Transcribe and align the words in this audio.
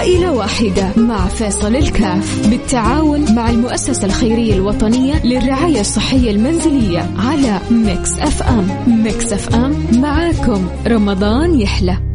عائلة 0.00 0.32
واحدة 0.32 0.90
مع 0.96 1.26
فيصل 1.28 1.76
الكاف 1.76 2.48
بالتعاون 2.48 3.34
مع 3.34 3.50
المؤسسة 3.50 4.06
الخيرية 4.06 4.54
الوطنية 4.54 5.26
للرعاية 5.26 5.80
الصحية 5.80 6.30
المنزلية 6.30 7.10
على 7.18 7.60
Mix 7.70 8.18
FM. 8.18 8.66
Mix 9.02 9.32
FM 9.32 10.00
معاكم. 10.00 10.68
رمضان 10.86 11.60
يحلى. 11.60 12.09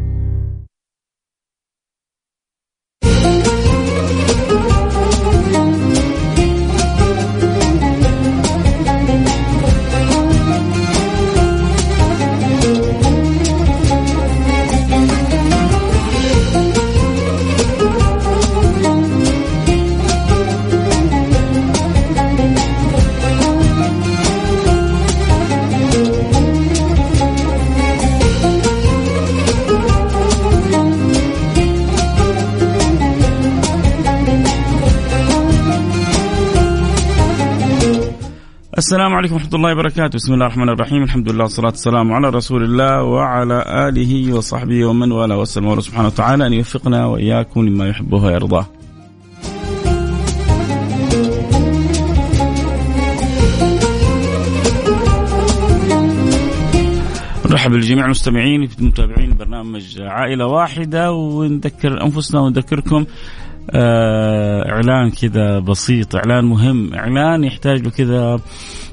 السلام 38.86 39.14
عليكم 39.14 39.34
ورحمة 39.34 39.54
الله 39.54 39.72
وبركاته. 39.72 40.14
بسم 40.16 40.34
الله 40.34 40.46
الرحمن 40.46 40.68
الرحيم. 40.68 41.02
الحمد 41.02 41.28
لله 41.32 41.42
والصلاة 41.42 41.70
والسلام 41.70 42.12
على 42.12 42.28
رسول 42.28 42.62
الله 42.64 43.02
وعلى 43.02 43.88
آله 43.88 44.34
وصحبه 44.34 44.84
ومن 44.84 45.12
والاه. 45.12 45.36
واسأل 45.36 45.62
الله 45.62 45.80
سبحانه 45.80 46.06
وتعالى 46.06 46.46
أن 46.46 46.52
يوفقنا 46.52 47.06
وإياكم 47.06 47.66
لما 47.66 47.88
يحبه 47.88 48.24
ويرضاه. 48.24 48.66
نرحب 57.50 57.70
بالجميع 57.70 58.04
المستمعين 58.04 58.68
متابعين 58.78 59.36
برنامج 59.36 60.00
عائلة 60.00 60.46
واحدة 60.46 61.12
ونذكر 61.12 62.02
أنفسنا 62.02 62.40
ونذكركم. 62.40 63.04
إعلان 63.74 65.10
كذا 65.10 65.58
بسيط 65.58 66.16
إعلان 66.16 66.44
مهم. 66.44 66.94
إعلان 66.94 67.44
يحتاج 67.44 67.82
له 67.82 67.90
كذا 67.90 68.40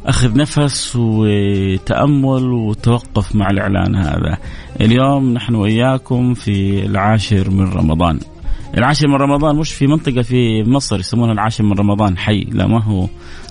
أخذ 0.06 0.38
نفس 0.38 0.96
وتأمل 0.96 2.52
وتوقف 2.52 3.36
مع 3.36 3.50
الإعلان 3.50 3.96
هذا. 3.96 4.38
اليوم 4.82 5.34
نحن 5.34 5.56
وإياكم 5.56 6.34
في 6.34 6.86
العاشر 6.86 7.50
من 7.50 7.72
رمضان. 7.72 8.20
العاشر 8.78 9.08
من 9.08 9.16
رمضان 9.16 9.56
مش 9.56 9.74
في 9.74 9.88
منطقة 9.88 10.22
في 10.22 10.64
مصر 10.64 11.00
يسمونها 11.00 11.34
العاشر 11.34 11.64
من 11.64 11.74
رمضان 11.74 12.18
حي. 12.18 12.48
لا 12.52 12.68
ما 12.68 12.84
هو 12.84 13.08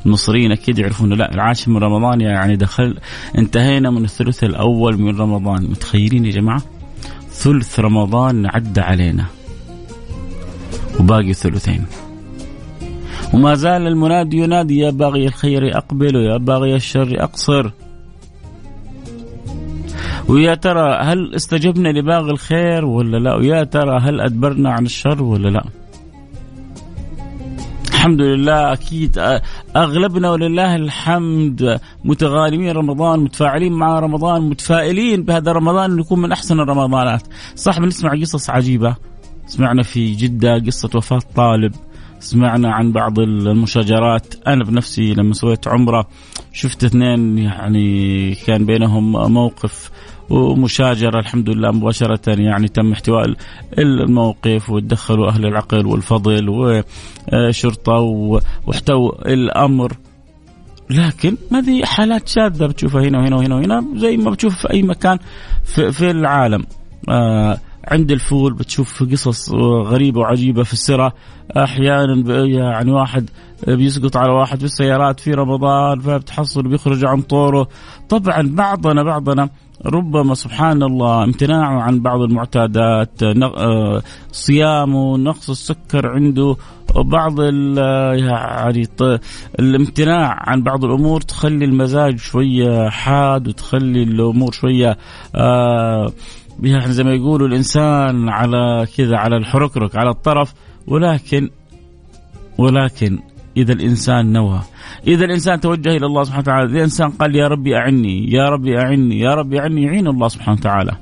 المصريين 0.07 0.53
أكيد 0.53 0.79
يعرفون. 0.79 1.12
لا 1.12 1.34
العاشر 1.34 1.70
من 1.70 1.77
رمضان 1.77 2.20
يعني 2.20 2.57
دخل 2.57 2.98
انتهينا 3.39 3.91
من 3.91 4.05
الثلث 4.05 4.45
الأول 4.45 5.01
من 5.01 5.20
رمضان. 5.20 5.62
متخيلين 5.62 6.25
يا 6.25 6.31
جماعة؟ 6.31 6.62
ثلث 7.31 7.81
رمضان 7.81 8.47
عدى 8.47 8.81
علينا. 8.81 9.25
وباقي 11.01 11.33
ثلثين 11.33 11.85
وما 13.35 13.55
زال 13.55 13.87
المنادي 13.87 14.37
ينادي 14.37 14.79
يا 14.79 14.91
باغي 14.91 15.27
الخير 15.27 15.77
أقبل 15.77 16.17
ويا 16.17 16.37
باغي 16.37 16.77
الشر 16.77 17.17
أقصر. 17.25 17.71
ويا 20.29 20.55
ترى 20.55 20.98
هل 21.03 21.35
استجبنا 21.35 21.89
لباغي 21.89 22.31
الخير 22.31 22.85
ولا 22.85 23.17
لا؟ 23.17 23.35
ويا 23.35 23.65
ترى 23.65 23.98
هل 24.01 24.20
أدبرنا 24.20 24.70
عن 24.70 24.85
الشر 24.85 25.23
ولا 25.23 25.48
لا؟ 25.48 25.65
الحمد 27.89 28.20
لله 28.20 28.73
أكيد 28.73 29.19
أغلبنا 29.77 30.31
ولله 30.31 30.77
الحمد. 30.77 31.80
متغالمين 32.05 32.70
رمضان 32.70 33.20
متفاعلين 33.20 33.73
مع 33.73 33.98
رمضان 33.98 34.42
متفائلين 34.42 35.23
بهذا 35.23 35.53
رمضان 35.53 35.98
يكون 35.98 36.23
من 36.23 36.33
أحسن 36.33 36.61
الرمضانات. 36.61 37.23
صح 37.57 37.79
بنسمع 37.79 38.11
قصص 38.20 38.51
عجيبة. 38.51 38.97
سمعنا 39.52 39.83
في 39.83 40.14
جدة 40.14 40.58
قصة 40.58 40.90
وفاة 40.95 41.20
طالب. 41.36 41.73
سمعنا 42.20 42.73
عن 42.73 42.92
بعض 42.92 43.18
المشاجرات. 43.18 44.35
أنا 44.46 44.64
بنفسي 44.64 45.14
لما 45.14 45.35
سويت 45.35 45.68
عمرة 45.68 46.08
شفت 46.52 46.85
اثنين 46.85 47.39
يعني 47.39 48.35
كان 48.35 48.67
بينهم 48.67 49.33
موقف 49.33 49.91
ومشاجرة 50.30 51.18
الحمد 51.18 51.51
لله 51.51 51.70
مباشرة 51.70 52.41
يعني 52.41 52.68
تم 52.68 52.92
احتواء 52.92 53.35
الموقف 53.79 54.70
وتدخلوا 54.70 55.29
أهل 55.29 55.46
العقل 55.46 55.86
والفضل 55.86 56.48
وشرطة 56.48 57.98
واحتووا 58.67 59.33
الأمر. 59.33 59.92
لكن 60.91 61.36
هذه 61.52 61.85
حالات 61.85 62.29
شاذة 62.29 62.67
بتشوفها 62.67 63.02
هنا 63.02 63.18
وهنا 63.18 63.36
وهنا 63.36 63.55
وهنا 63.55 63.85
زي 63.95 64.17
ما 64.17 64.30
بتشوف 64.30 64.55
في 64.57 64.73
أي 64.73 64.83
مكان 64.83 65.18
في, 65.64 65.92
في 65.92 66.11
العالم. 66.11 66.64
آه 67.08 67.58
عند 67.85 68.13
الفول 68.13 68.55
بتشوف 68.55 69.03
قصص 69.03 69.51
غريبة 69.85 70.20
وعجيبة 70.20 70.63
في 70.63 70.73
السرة. 70.73 71.13
أحيانا 71.57 72.45
يعني 72.45 72.91
واحد 72.91 73.31
بيسقط 73.67 74.17
على 74.17 74.33
واحد 74.33 74.59
في 74.59 74.65
السيارات 74.65 75.20
في 75.20 75.31
رمضان 75.31 76.01
فبتحصل 76.01 76.63
بيخرج 76.63 77.05
عن 77.05 77.23
طوره. 77.23 77.69
طبعا 78.09 78.42
بعضنا 78.42 79.03
بعضنا 79.03 79.48
ربما 79.87 80.35
سبحان 80.35 80.83
الله 80.83 81.25
امتناعه 81.25 81.83
عن 81.83 82.01
بعض 82.01 82.21
المعتادات 82.21 83.23
آه، 83.23 84.03
صيامه 84.33 85.17
نقص 85.19 85.51
السكر 85.51 86.07
عنده. 86.07 86.57
بعض 86.97 87.41
يعني 87.41 88.89
الامتناع 89.59 90.37
عن 90.39 90.63
بعض 90.63 90.85
الأمور 90.85 91.21
تخلي 91.21 91.65
المزاج 91.65 92.19
شوية 92.19 92.89
حاد 92.89 93.48
وتخلي 93.48 94.03
الأمور 94.03 94.53
شوية 94.53 94.98
آه 95.35 96.13
يعني 96.63 96.92
زي 96.92 97.05
ما 97.05 97.14
يقولوا 97.14 97.48
الإنسان 97.48 98.29
على 98.29 98.86
كذا 98.96 99.17
على 99.17 99.36
الحركرك 99.36 99.96
على 99.96 100.11
الطرف. 100.11 100.55
ولكن 100.86 101.51
ولكن 102.58 103.18
إذا 103.57 103.73
الإنسان 103.73 104.33
نوى 104.33 104.61
إذا 105.07 105.24
الإنسان 105.24 105.61
توجه 105.61 105.96
إلى 105.96 106.07
الله 106.07 106.23
سبحانه 106.23 106.42
وتعالى 106.42 106.67
إذا 106.67 106.77
الإنسان 106.77 107.11
قال 107.11 107.36
يا 107.36 107.48
ربي 107.48 107.77
أعني 107.77 108.33
يا 108.33 108.48
ربي 108.48 108.79
أعني 108.79 109.20
يا 109.20 109.35
ربي 109.35 109.61
أعني 109.61 109.83
يعين 109.83 110.07
الله 110.07 110.29
سبحانه 110.29 110.58
وتعالى. 110.58 110.92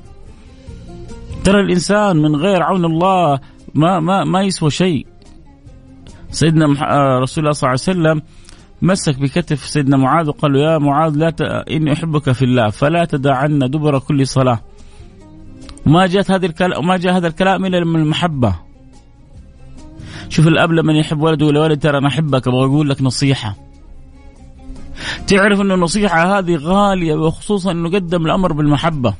ترى 1.43 1.61
الإنسان 1.61 2.17
من 2.17 2.35
غير 2.35 2.63
عون 2.63 2.85
الله 2.85 3.39
ما 3.73 3.99
ما 3.99 4.23
ما 4.23 4.41
يسوى 4.41 4.69
شيء. 4.69 5.05
سيدنا 6.31 6.65
آه، 6.65 7.19
رسول 7.19 7.43
الله 7.43 7.51
صلى 7.51 7.69
الله 7.69 7.69
عليه 7.69 7.73
وسلم 7.73 8.21
مسك 8.81 9.19
بكتف 9.19 9.59
سيدنا 9.65 9.97
معاذ 9.97 10.27
وقال 10.27 10.53
له 10.53 10.59
يا 10.59 10.77
معاذ 10.77 11.15
لا 11.15 11.29
ت... 11.29 11.41
إني 11.41 11.93
أحبك 11.93 12.31
في 12.31 12.45
الله 12.45 12.69
فلا 12.69 13.05
تدعن 13.05 13.59
دبر 13.59 13.99
كل 13.99 14.27
صلاة. 14.27 14.59
وما 15.85 16.07
جاءت 16.07 16.31
هذه 16.31 16.45
الكلام 16.45 16.87
ما 16.87 16.97
جاء 16.97 17.17
هذا 17.17 17.27
الكلام 17.27 17.65
إلا 17.65 17.85
من 17.85 17.99
المحبة. 17.99 18.55
شوف 20.29 20.47
الأب 20.47 20.71
لما 20.71 20.93
يحب 20.93 21.21
ولده 21.21 21.45
يقول 21.45 21.57
ولد 21.57 21.79
ترى 21.79 21.97
أنا 21.97 22.07
أحبك 22.07 22.47
أبغى 22.47 22.65
أقول 22.65 22.89
لك 22.89 23.01
نصيحة. 23.01 23.55
تعرف 25.27 25.61
إنه 25.61 25.73
النصيحة 25.73 26.39
هذه 26.39 26.55
غالية 26.55 27.15
وخصوصا 27.15 27.71
إنه 27.71 27.89
قدم 27.89 28.25
الأمر 28.25 28.53
بالمحبة. 28.53 29.13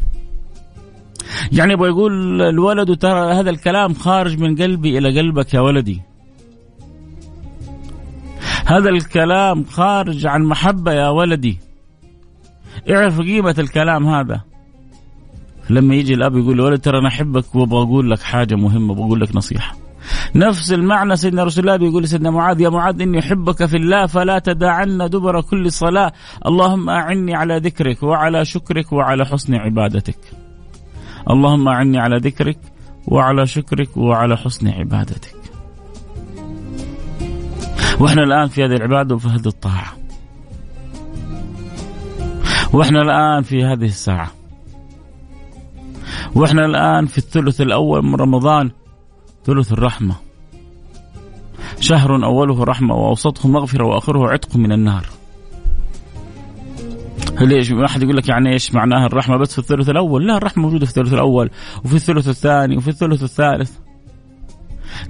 يعني 1.51 1.73
يبغى 1.73 1.89
يقول 1.89 2.41
الولد 2.41 2.97
ترى 2.97 3.33
هذا 3.33 3.49
الكلام 3.49 3.93
خارج 3.93 4.39
من 4.39 4.55
قلبي 4.55 4.97
إلى 4.97 5.19
قلبك 5.19 5.53
يا 5.53 5.59
ولدي. 5.59 6.01
هذا 8.65 8.89
الكلام 8.89 9.63
خارج 9.63 10.25
عن 10.25 10.43
محبة 10.43 10.93
يا 10.93 11.09
ولدي. 11.09 11.59
اعرف 12.89 13.19
قيمة 13.21 13.55
الكلام 13.59 14.07
هذا. 14.07 14.50
لما 15.71 15.95
يجي 15.95 16.13
الأب 16.13 16.37
يقول 16.37 16.57
له 16.57 16.75
ترى 16.75 16.99
أنا 16.99 17.07
أحبك 17.07 17.55
وأبغى 17.55 17.83
أقول 17.83 18.11
لك 18.11 18.21
حاجة 18.21 18.55
مهمة 18.55 18.95
بقول 18.95 19.21
لك 19.21 19.35
نصيحة. 19.35 19.75
نفس 20.35 20.73
المعنى 20.73 21.15
سيدنا 21.15 21.43
رسول 21.43 21.63
الله 21.63 21.77
بيقول 21.77 22.03
لسيدنا 22.03 22.31
معاذ 22.31 22.61
يا 22.61 22.69
معاذ 22.69 23.01
إني 23.01 23.19
أحبك 23.19 23.65
في 23.65 23.77
الله 23.77 24.05
فلا 24.05 24.39
تدعن 24.39 24.97
دبر 24.97 25.41
كل 25.41 25.71
صلاة. 25.71 26.11
اللهم 26.45 26.89
أعني 26.89 27.35
على 27.35 27.57
ذكرك 27.57 28.03
وعلى 28.03 28.45
شكرك 28.45 28.93
وعلى 28.93 29.25
حسن 29.25 29.55
عبادتك. 29.55 30.17
اللهم 31.29 31.67
أعني 31.67 31.99
على 31.99 32.17
ذكرك 32.17 32.57
وعلى 33.07 33.47
شكرك 33.47 33.97
وعلى 33.97 34.37
حسن 34.37 34.67
عبادتك. 34.67 35.35
وإحنا 37.99 38.23
الآن 38.23 38.47
في 38.47 38.65
هذه 38.65 38.75
العبادة 38.75 39.15
وفي 39.15 39.27
هذه 39.27 39.47
الطاعة. 39.47 39.93
وإحنا 42.73 43.01
الآن 43.01 43.43
في 43.43 43.63
هذه 43.63 43.85
الساعة. 43.85 44.40
وإحنا 46.35 46.65
الآن 46.65 47.05
في 47.05 47.17
الثلث 47.17 47.61
الأول 47.61 48.05
من 48.05 48.15
رمضان 48.15 48.71
ثلث 49.45 49.71
الرحمة. 49.71 50.15
شهر 51.79 52.25
أوله 52.25 52.63
رحمة 52.63 52.95
وأوسطه 52.95 53.49
مغفرة 53.49 53.85
وآخره 53.85 54.29
عتق 54.29 54.55
من 54.55 54.71
النار. 54.71 55.05
ليش 57.41 57.71
ما 57.71 57.85
احد 57.85 58.03
يقول 58.03 58.17
لك 58.17 58.29
يعني 58.29 58.53
إيش 58.53 58.73
معناها 58.73 59.05
الرحمة؟ 59.05 59.37
بس 59.37 59.51
في 59.53 59.59
الثلث 59.59 59.89
الأول. 59.89 60.27
لا 60.27 60.37
الرحمة 60.37 60.63
موجودة 60.63 60.85
في 60.85 60.91
الثلث 60.91 61.13
الأول 61.13 61.49
وفي 61.85 61.95
الثلث 61.95 62.27
الثاني 62.29 62.77
وفي 62.77 62.87
الثلث 62.87 63.23
الثالث. 63.23 63.71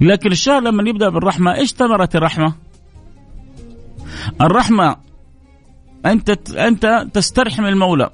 لكن 0.00 0.32
الشهر 0.32 0.62
لما 0.62 0.88
يبدأ 0.88 1.08
بالرحمة 1.08 1.54
إيش 1.54 1.72
ثمرة 1.72 2.08
الرحمة؟ 2.14 2.52
الرحمة 4.40 4.96
أنت 6.06 6.50
أنت 6.50 7.06
تسترحم 7.12 7.64
المولى. 7.64 8.10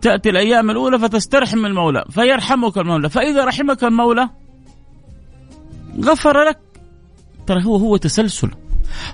تأتي 0.00 0.30
الأيام 0.30 0.70
الأولى 0.70 0.98
فتسترحم 0.98 1.66
المولى 1.66 2.04
فيرحمك 2.10 2.78
المولى 2.78 3.10
فإذا 3.10 3.44
رحمك 3.44 3.84
المولى 3.84 4.28
غفر 6.04 6.42
لك. 6.42 6.58
ترى 7.46 7.64
هو 7.64 7.76
هو 7.76 7.96
تسلسل 7.96 8.50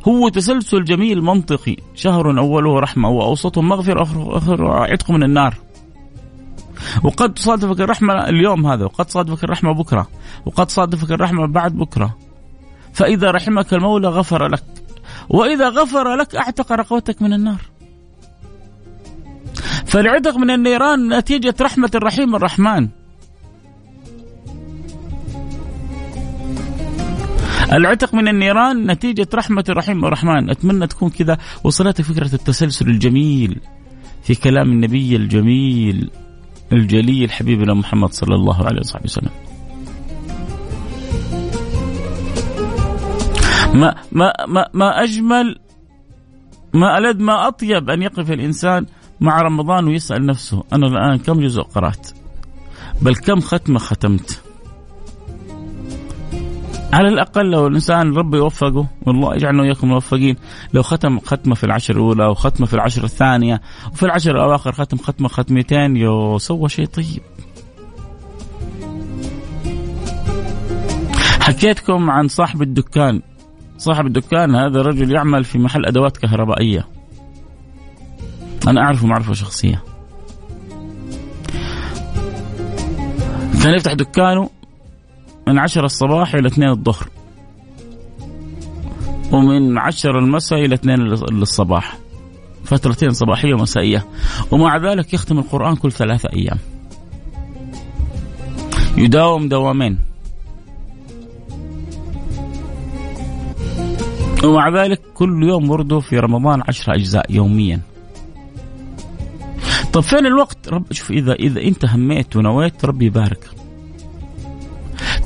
هو 0.08 0.28
تسلسل 0.28 0.84
جميل 0.84 1.22
منطقي. 1.22 1.76
شهر 1.94 2.38
أوله 2.38 2.80
رحمة 2.80 3.08
وأوسطه 3.08 3.62
مغفرة 3.62 4.18
واخره 4.18 4.74
عتق 4.74 5.10
من 5.10 5.22
النار. 5.22 5.54
وقد 7.04 7.34
تصادفك 7.34 7.80
الرحمة 7.80 8.28
اليوم 8.28 8.66
هذا 8.66 8.84
وقد 8.84 9.04
تصادفك 9.04 9.44
الرحمة 9.44 9.72
بكرة 9.72 10.08
وقد 10.46 10.66
تصادفك 10.66 11.12
الرحمة 11.12 11.46
بعد 11.46 11.72
بكرة. 11.72 12.16
فإذا 12.92 13.30
رحمك 13.30 13.74
المولى 13.74 14.08
غفر 14.08 14.48
لك 14.48 14.64
وإذا 15.28 15.68
غفر 15.68 16.14
لك 16.14 16.36
أعتق 16.36 16.72
رقبتك 16.72 17.22
من 17.22 17.32
النار. 17.32 17.71
فالعتق 19.86 20.36
من 20.36 20.50
النيران 20.50 21.18
نتيجة 21.18 21.54
رحمة 21.60 21.90
الرحيم 21.94 22.36
الرحمن. 22.36 22.88
العتق 27.72 28.14
من 28.14 28.28
النيران 28.28 28.90
نتيجة 28.90 29.28
رحمة 29.34 29.64
الرحيم 29.68 30.04
الرحمن. 30.04 30.50
أتمنى 30.50 30.86
تكون 30.86 31.10
كذا. 31.10 31.38
وصلتك 31.64 32.04
فكرة 32.04 32.34
التسلسل 32.34 32.88
الجميل 32.88 33.60
في 34.22 34.34
كلام 34.34 34.72
النبي 34.72 35.16
الجميل 35.16 36.10
الجليل 36.72 37.30
حبيبنا 37.30 37.74
محمد 37.74 38.12
صلى 38.12 38.34
الله 38.34 38.66
عليه 38.66 38.80
وصحبه 38.80 39.04
وسلم. 39.04 39.30
ما 43.74 43.94
ما 44.12 44.32
ما 44.48 44.68
ما 44.74 45.02
أجمل 45.02 45.58
ما 46.74 46.98
ألذ 46.98 47.22
ما 47.22 47.48
أطيب 47.48 47.90
أن 47.90 48.02
يقف 48.02 48.30
الإنسان 48.30 48.86
مع 49.22 49.40
رمضان 49.40 49.88
ويسأل 49.88 50.26
نفسه 50.26 50.64
أنا 50.72 50.86
الآن 50.86 51.18
كم 51.18 51.40
جزء 51.40 51.62
قرأت؟ 51.62 52.08
بل 53.02 53.14
كم 53.14 53.40
ختمة 53.40 53.78
ختمت؟ 53.78 54.42
على 56.92 57.08
الأقل 57.08 57.50
لو 57.50 57.66
الإنسان 57.66 58.14
ربي 58.14 58.36
يوفقه 58.36 58.86
والله 59.06 59.34
يجعلنا 59.34 59.62
وإياكم 59.62 59.88
موفقين 59.88 60.36
لو 60.74 60.82
ختم 60.82 61.18
ختمة 61.18 61.54
في 61.54 61.64
العشر 61.64 61.94
الأولى 61.94 62.26
وختمه 62.26 62.66
في 62.66 62.74
العشر 62.74 63.04
الثانية 63.04 63.60
وفي 63.92 64.02
العشر 64.02 64.30
الأواخر 64.30 64.72
ختم 64.72 64.96
ختمة 64.96 65.28
ختمتين 65.28 65.96
يو 65.96 66.38
سوى 66.38 66.68
شيء 66.68 66.86
طيب 66.86 67.22
حكيتكم 71.40 72.10
عن 72.10 72.28
صاحب 72.28 72.62
الدكان 72.62 73.22
صاحب 73.78 74.06
الدكان 74.06 74.54
هذا 74.54 74.82
رجل 74.82 75.12
يعمل 75.12 75.44
في 75.44 75.58
محل 75.58 75.86
أدوات 75.86 76.16
كهربائية 76.16 77.01
أنا 78.68 78.80
أعرفه 78.80 79.06
معرفة 79.06 79.32
شخصية. 79.32 79.82
كان 83.62 83.74
يفتح 83.74 83.92
دكانه 83.92 84.50
من 85.48 85.58
عشرة 85.58 85.84
الصباح 85.84 86.34
إلى 86.34 86.48
اثنين 86.48 86.68
الظهر. 86.68 87.08
ومن 89.32 89.78
عشرة 89.78 90.18
المساء 90.18 90.64
إلى 90.64 90.74
اثنين 90.74 91.00
الصباح 91.12 91.98
فترتين 92.64 93.10
صباحية 93.10 93.54
ومسائية. 93.54 94.06
ومع 94.50 94.76
ذلك 94.76 95.14
يختم 95.14 95.38
القرآن 95.38 95.76
كل 95.76 95.92
ثلاثة 95.92 96.28
أيام. 96.32 96.58
يداوم 98.96 99.48
دوامين. 99.48 99.98
ومع 104.44 104.82
ذلك 104.82 105.00
كل 105.14 105.42
يوم 105.48 105.70
ورده 105.70 106.00
في 106.00 106.18
رمضان 106.18 106.62
عشرة 106.68 106.94
أجزاء 106.94 107.32
يوميا. 107.32 107.80
طب 109.92 110.00
فين 110.00 110.26
الوقت؟ 110.26 110.68
رب 110.68 110.92
شوف 110.92 111.10
إذا 111.10 111.32
إذا 111.32 111.62
أنت 111.62 111.84
هميت 111.84 112.36
ونويت 112.36 112.84
ربي 112.84 113.06
يبارك. 113.06 113.50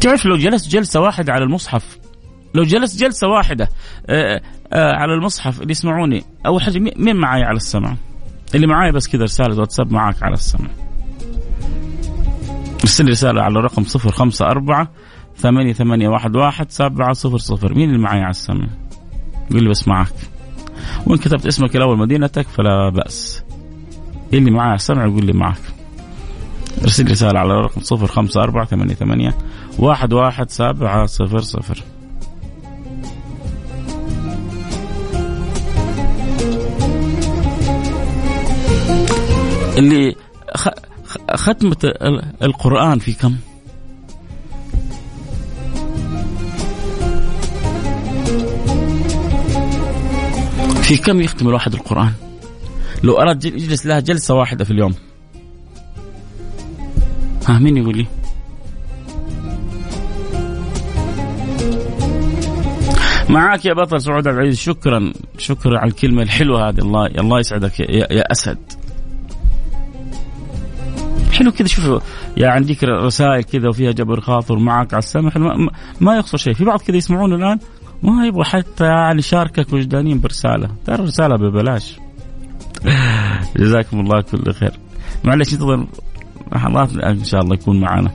تعرف 0.00 0.26
لو 0.26 0.36
جلست 0.36 0.68
جلسة 0.68 1.00
واحدة 1.00 1.32
على 1.32 1.44
المصحف 1.44 1.98
لو 2.54 2.62
جلست 2.62 3.00
جلسة 3.00 3.28
واحدة 3.28 3.68
آآ 4.06 4.40
آآ 4.72 4.92
على 4.92 5.14
المصحف 5.14 5.60
اللي 5.62 5.70
يسمعوني 5.70 6.24
أول 6.46 6.62
حاجة 6.62 6.78
مين 6.78 7.16
معاي 7.16 7.42
على 7.42 7.56
السمع 7.56 7.96
اللي 8.54 8.66
معاي 8.66 8.92
بس 8.92 9.08
كذا 9.08 9.24
رسالة 9.24 9.60
واتساب 9.60 9.92
معاك 9.92 10.22
على 10.22 10.34
السمع 10.34 10.68
ارسل 12.80 13.08
رسالة 13.08 13.42
على 13.42 13.58
الرقم 13.58 13.84
صفر 13.84 14.12
خمسة 14.12 14.46
أربعة 14.46 14.88
ثمانية 15.36 15.72
ثمانية 15.72 16.08
واحد 16.08 16.36
واحد 16.36 16.70
سبعة 16.70 17.12
صفر 17.12 17.38
صفر. 17.38 17.74
مين 17.74 17.88
اللي 17.88 18.00
معاي 18.00 18.20
على 18.20 18.30
السمع 18.30 18.66
قول 19.50 19.62
لي 19.62 19.70
بس 19.70 19.88
معك 19.88 20.14
وإن 21.06 21.18
كتبت 21.18 21.46
اسمك 21.46 21.76
الأول 21.76 21.98
مدينتك 21.98 22.48
فلا 22.48 22.88
بأس. 22.88 23.42
اللي 24.32 24.50
معاي 24.50 24.68
على 24.68 24.76
السمع 24.76 25.06
يقول 25.06 25.26
لي 25.26 25.32
معك 25.32 25.60
ارسل 26.82 27.10
رسالة 27.10 27.38
على 27.38 27.52
الرقم 27.52 27.80
صفر 27.80 28.06
خمسة 28.06 28.42
أربعة 28.42 28.64
ثمانية 28.64 28.94
ثمانية 28.94 29.34
واحد 29.78 30.12
واحد 30.12 30.50
سبعة 30.50 31.06
صفر 31.06 31.40
صفر 31.40 31.82
اللي 39.78 40.14
ختمة 41.34 41.76
القرآن 42.42 42.98
في 42.98 43.12
كم؟ 43.12 43.36
في 50.82 50.96
كم 50.96 51.20
يختم 51.20 51.48
الواحد 51.48 51.74
القرآن؟ 51.74 52.12
لو 53.06 53.18
أراد 53.18 53.44
يجلس 53.44 53.86
لها 53.86 54.00
جلسة 54.00 54.34
واحدة 54.34 54.64
في 54.64 54.70
اليوم. 54.70 54.94
ها 57.48 57.58
مين 57.58 57.76
يقول 57.76 57.96
لي؟ 57.96 58.06
معك 63.28 63.64
يا 63.64 63.72
بطل 63.72 64.00
سعود 64.00 64.26
العزيز 64.26 64.58
شكرا 64.58 65.12
شكرا 65.38 65.78
على 65.78 65.90
الكلمة 65.90 66.22
الحلوة 66.22 66.68
هذه. 66.68 66.78
الله 66.78 67.06
الله 67.06 67.38
يسعدك 67.38 67.80
يا, 67.80 68.12
يا 68.12 68.32
أسد. 68.32 68.58
حلو 71.32 71.52
كذا 71.52 71.66
شوف 71.66 72.02
يعني 72.36 72.54
عندك 72.54 72.84
رسائل 72.84 73.44
كذا 73.44 73.68
وفيها 73.68 73.92
جبر 73.92 74.20
خاطر 74.20 74.58
معك 74.58 74.94
على 74.94 75.02
السمح 75.02 75.36
ما, 75.36 75.70
ما 76.00 76.16
يقصر 76.16 76.38
شيء. 76.38 76.54
في 76.54 76.64
بعض 76.64 76.80
كذا 76.80 76.96
يسمعون 76.96 77.34
الآن 77.34 77.58
ما 78.02 78.26
يبغى 78.26 78.44
حتى 78.44 78.84
يعني 78.84 79.22
شاركك 79.22 79.72
وجدانيا 79.72 80.14
برسالة. 80.14 80.68
ترى 80.86 80.94
الرساله 80.94 81.36
ببلاش. 81.36 82.05
جزاكم 83.56 84.00
الله 84.00 84.20
كل 84.20 84.52
خير 84.52 84.72
معلش 85.24 85.52
انتظر 85.52 85.86
لحظات 86.52 86.96
إن 86.96 87.24
شاء 87.24 87.40
الله 87.40 87.54
يكون 87.54 87.80
معنا 87.80 88.10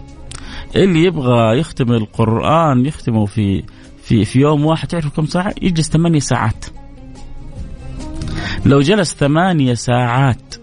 اللي 0.76 1.04
يبغى 1.04 1.60
يختم 1.60 1.92
القرآن 1.92 2.86
يختمه 2.86 3.26
في 3.26 3.64
في 4.04 4.26
في 4.26 4.40
يوم 4.40 4.66
واحد 4.66 4.88
تعرفوا 4.88 5.12
كم 5.12 5.26
ساعة؟ 5.26 5.54
يجلس 5.62 5.90
ثمانية 5.90 6.20
ساعات. 6.20 6.66
لو 8.66 8.80
جلس 8.80 9.16
ثمانية 9.16 9.74
ساعات 9.74 10.56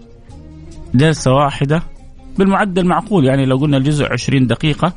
جلسة 0.95 1.33
واحدة 1.33 1.83
بالمعدل 2.37 2.85
معقول 2.87 3.25
يعني 3.25 3.45
لو 3.45 3.57
قلنا 3.57 3.77
الجزء 3.77 4.13
عشرين 4.13 4.47
دقيقة 4.47 4.93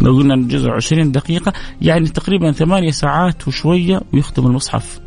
لو 0.00 0.16
قلنا 0.16 0.34
الجزء 0.34 0.70
عشرين 0.70 1.12
دقيقة 1.12 1.52
يعني 1.82 2.08
تقريبا 2.08 2.52
ثمانية 2.52 2.90
ساعات 2.90 3.48
وشوية 3.48 4.00
ويختم 4.12 4.46
المصحف 4.46 5.00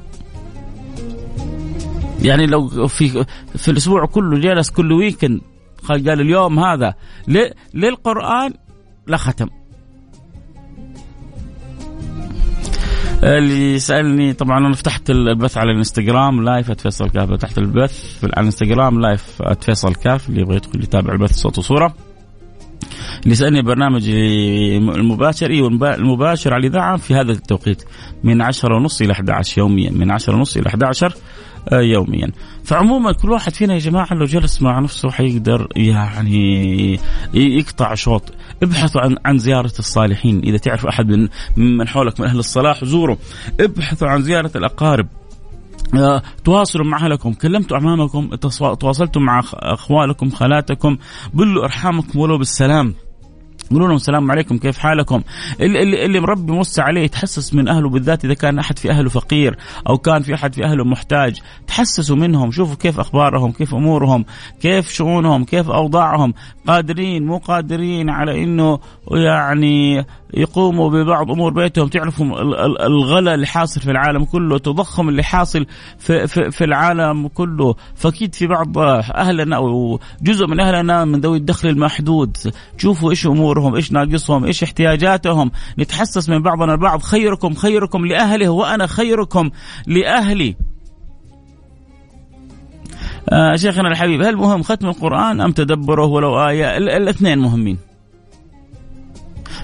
يعني 2.22 2.46
لو 2.46 2.88
في 2.88 3.26
في 3.56 3.72
الأسبوع 3.72 4.06
كله 4.06 4.40
جلس 4.40 4.70
كل 4.70 4.92
weekend 4.92 5.42
قال 5.90 6.22
اليوم 6.22 6.60
هذا. 6.60 6.94
للقرآن 7.74 8.54
لختم 9.08 9.48
اللي 13.24 13.74
يسألني 13.74 14.34
طبعا 14.34 14.58
أنا 14.58 14.74
فتحت 14.74 15.10
البث 15.10 15.58
على 15.58 15.72
الإنستغرام 15.72 16.44
live 16.44 16.72
@فيصل 16.72 17.10
كاف 17.10 17.30
فتحت 17.30 17.58
البث 17.58 18.24
على 18.24 18.32
الإنستغرام 18.34 19.02
live 19.02 19.42
@فيصل 19.62 19.96
كاف 19.96 20.30
اللي 20.30 20.42
يبغى 20.42 20.56
يدخل 20.56 20.84
يتابع 20.84 21.14
البث 21.14 21.34
صوت 21.34 21.58
وصورة. 21.58 21.94
اللي 23.24 23.32
يسألني 23.32 23.62
برنامج 23.62 24.10
المباشر 24.10 25.50
أيوه 25.50 25.68
المباشر 25.96 26.54
على 26.54 26.68
الإذاعة 26.68 26.98
في 26.98 27.16
هذا 27.16 27.32
التوقيت. 27.32 27.84
من 28.24 28.42
10 28.42 28.76
ونص 28.76 29.02
إلى 29.02 29.14
11 29.14 29.58
يوميا. 29.58 29.92
من 29.92 30.12
10 30.12 30.36
ونص 30.36 30.58
إلى 30.58 30.68
11 30.68 31.06
آه، 31.08 31.57
يوميا. 31.74 32.32
فعموما 32.64 33.12
كل 33.12 33.30
واحد 33.30 33.54
فينا 33.54 33.74
يا 33.74 33.80
جماعة 33.80 34.14
لو 34.14 34.26
جلس 34.26 34.62
مع 34.62 34.80
نفسه 34.80 35.12
حيقدر 35.12 35.68
يعني 35.76 37.00
يقطع 37.34 37.94
شوط. 37.94 38.34
ابحثوا 38.64 39.02
عن 39.02 39.16
عن 39.26 39.38
زيارة 39.38 39.74
الصالحين. 39.80 40.40
إذا 40.40 40.58
تعرف 40.58 40.86
أحد 40.86 41.08
من 41.08 41.28
من 41.58 41.88
حولك 41.88 42.20
من 42.20 42.28
أهل 42.28 42.40
الصلاح 42.40 42.86
زوروا 42.86 43.16
ابحثوا 43.60 44.08
عن 44.08 44.22
زيارة 44.22 44.52
الأقارب. 44.56 45.08
آه، 45.96 46.22
تواصلوا 46.46 46.86
مع 46.86 47.06
أهلكم، 47.06 47.34
كلمتوا 47.34 47.78
أمامكم، 47.78 48.36
تواصلتوا 48.80 49.22
مع 49.22 49.42
أخوالكم، 49.54 50.30
خالاتكم، 50.30 50.98
بلوا 51.34 51.64
أرحامكم 51.64 52.20
ولو 52.20 52.38
بالسلام. 52.38 52.96
قولوا 53.72 53.88
لهم 53.88 53.96
السلام 53.96 54.32
عليكم 54.32 54.58
كيف 54.58 54.78
حالكم؟ 54.78 55.22
اللي, 55.60 56.06
اللي, 56.06 56.20
مربي 56.20 56.52
موسع 56.52 56.84
عليه 56.84 57.02
يتحسس 57.02 57.54
من 57.54 57.68
أهله 57.68 57.90
بالذات 57.90 58.26
إذا 58.26 58.34
كان 58.34 58.60
أحد 58.60 58.80
في 58.80 58.92
أهله 58.92 59.10
فقير 59.10 59.58
أو 59.90 59.98
كان 59.98 60.22
في 60.22 60.34
أحد 60.34 60.54
في 60.54 60.66
أهله 60.66 60.84
محتاج 60.84 61.40
تحسسوا 61.68 62.16
منهم 62.16 62.52
شوفوا 62.52 62.76
كيف 62.76 63.00
أخبارهم 63.00 63.52
كيف 63.52 63.76
أمورهم 63.76 64.26
كيف 64.62 64.90
شؤونهم 64.90 65.44
كيف 65.44 65.70
أوضاعهم 65.70 66.34
قادرين 66.68 67.26
مو 67.26 67.38
قادرين 67.38 68.10
على 68.10 68.44
إنه 68.44 68.80
يعني 69.12 70.06
يقوموا 70.34 70.90
ببعض 70.90 71.32
أمور 71.32 71.54
بيتهم. 71.54 71.88
تعرفوا 71.88 72.42
الغلا 72.88 73.34
اللي 73.34 73.48
حاصل 73.48 73.82
في 73.82 73.92
العالم 73.92 74.26
كله 74.26 74.56
التضخم 74.56 75.10
اللي 75.10 75.24
حاصل 75.24 75.66
في, 75.98 76.28
في, 76.28 76.52
في 76.52 76.64
العالم 76.64 77.28
كله. 77.28 77.76
فأكيد 77.96 78.36
في 78.36 78.48
بعض 78.48 78.78
أهلنا 78.78 79.56
أو 79.56 80.00
جزء 80.22 80.48
من 80.48 80.60
أهلنا 80.60 81.06
من 81.06 81.20
ذوي 81.20 81.38
الدخل 81.38 81.70
المحدود. 81.70 82.38
شوفوا 82.78 83.10
إيش 83.10 83.28
أمورهم 83.28 83.76
إيش 83.76 83.92
ناقصهم 83.92 84.46
إيش 84.46 84.64
احتياجاتهم. 84.64 85.52
نتحسس 85.80 86.30
من 86.30 86.42
بعضنا 86.42 86.74
البعض. 86.74 87.02
خيركم 87.02 87.54
خيركم 87.54 88.06
لاهله 88.06 88.50
وأنا 88.50 88.88
خيركم 88.88 89.50
لأهلي. 89.88 90.56
آه 93.30 93.56
شيخنا 93.56 93.88
الحبيب 93.88 94.22
هل 94.22 94.36
مهم 94.36 94.64
ختم 94.64 94.88
القرآن 94.88 95.42
أم 95.42 95.52
تدبره 95.52 96.06
ولو 96.06 96.48
آية؟ 96.48 96.78
الاثنين 96.78 97.40
مهمين. 97.40 97.87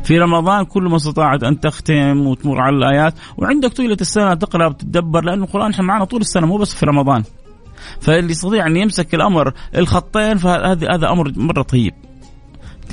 في 0.03 0.17
رمضان 0.17 0.65
كل 0.65 0.83
ما 0.83 0.95
استطاعت 0.95 1.43
أن 1.43 1.59
تختم 1.59 2.27
وتمر 2.27 2.61
على 2.61 2.75
الآيات 2.75 3.13
وعندك 3.37 3.73
طيلة 3.73 3.97
السنة 4.01 4.33
تقرأ 4.33 4.67
وتتدبر 4.67 5.23
لأنه 5.23 5.43
القرآن 5.43 5.71
إحنا 5.71 5.85
معنا 5.85 6.05
طول 6.05 6.21
السنة 6.21 6.47
مو 6.47 6.57
بس 6.57 6.75
في 6.75 6.85
رمضان. 6.85 7.23
فاللي 8.01 8.31
يستطيع 8.31 8.67
أن 8.67 8.77
يمسك 8.77 9.15
الأمر 9.15 9.53
الخطين 9.75 10.37
فهذا 10.37 10.87
هذا 10.95 11.11
أمر 11.11 11.31
مرة 11.35 11.61
طيب. 11.61 11.93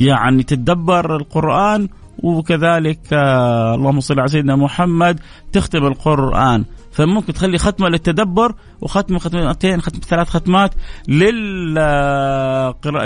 يعني 0.00 0.42
تتدبر 0.42 1.16
القرآن 1.16 1.88
وكذلك 2.22 2.98
آه 3.12 3.74
اللهم 3.74 4.00
صل 4.00 4.20
على 4.20 4.28
سيدنا 4.28 4.56
محمد 4.56 5.20
تختم 5.52 5.86
القرآن. 5.86 6.64
فممكن 7.00 7.32
تخلي 7.32 7.58
ختمة 7.58 7.88
للتدبر 7.88 8.54
وختمة 8.80 9.18
ختمتين 9.18 9.80
ختم 9.80 9.98
ثلاث 10.08 10.28
ختمات 10.28 10.74
لل 11.08 11.74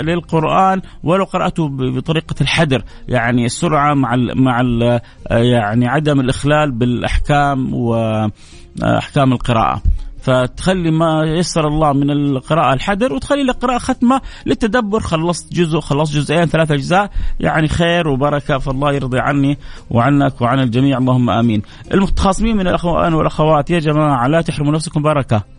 للقرآن 0.05 0.81
ولو 1.03 1.23
قرأته 1.23 1.69
بطريقة 1.69 2.35
الحدر. 2.41 2.83
يعني 3.07 3.45
السرعة 3.45 3.93
مع 3.93 4.13
ال 4.13 4.43
مع 4.43 4.61
ال 4.61 4.99
يعني 5.31 5.87
عدم 5.87 6.19
الإخلال 6.19 6.71
بالأحكام 6.71 7.73
واحكام 7.73 9.33
القراءة. 9.33 9.81
فتخلي 10.25 10.91
ما 10.91 11.23
يسر 11.23 11.67
الله 11.67 11.93
من 11.93 12.11
القراءة 12.11 12.73
الحدر 12.73 13.13
وتخلي 13.13 13.43
لك 13.43 13.55
قراءة 13.55 13.77
ختمة 13.77 14.21
للتدبر. 14.45 14.99
خلصت 14.99 15.53
جزء 15.53 15.79
خلصت 15.79 16.13
جزئين 16.13 16.45
ثلاثة 16.45 16.75
أجزاء. 16.75 17.11
يعني 17.39 17.67
خير 17.67 18.07
وبركة 18.07 18.57
فالله 18.57 18.93
يرضي 18.93 19.19
عني 19.19 19.57
وعنك 19.89 20.41
وعن 20.41 20.59
الجميع. 20.59 20.97
اللهم 20.97 21.29
آمين. 21.29 21.61
المتخاصمين 21.93 22.57
من 22.57 22.67
الأخوان 22.67 23.13
والأخوات 23.13 23.69
يا 23.69 23.79
جماعة 23.79 24.27
لا 24.27 24.41
تحرموا 24.41 24.73
نفسكم 24.73 25.01
بركة. 25.01 25.54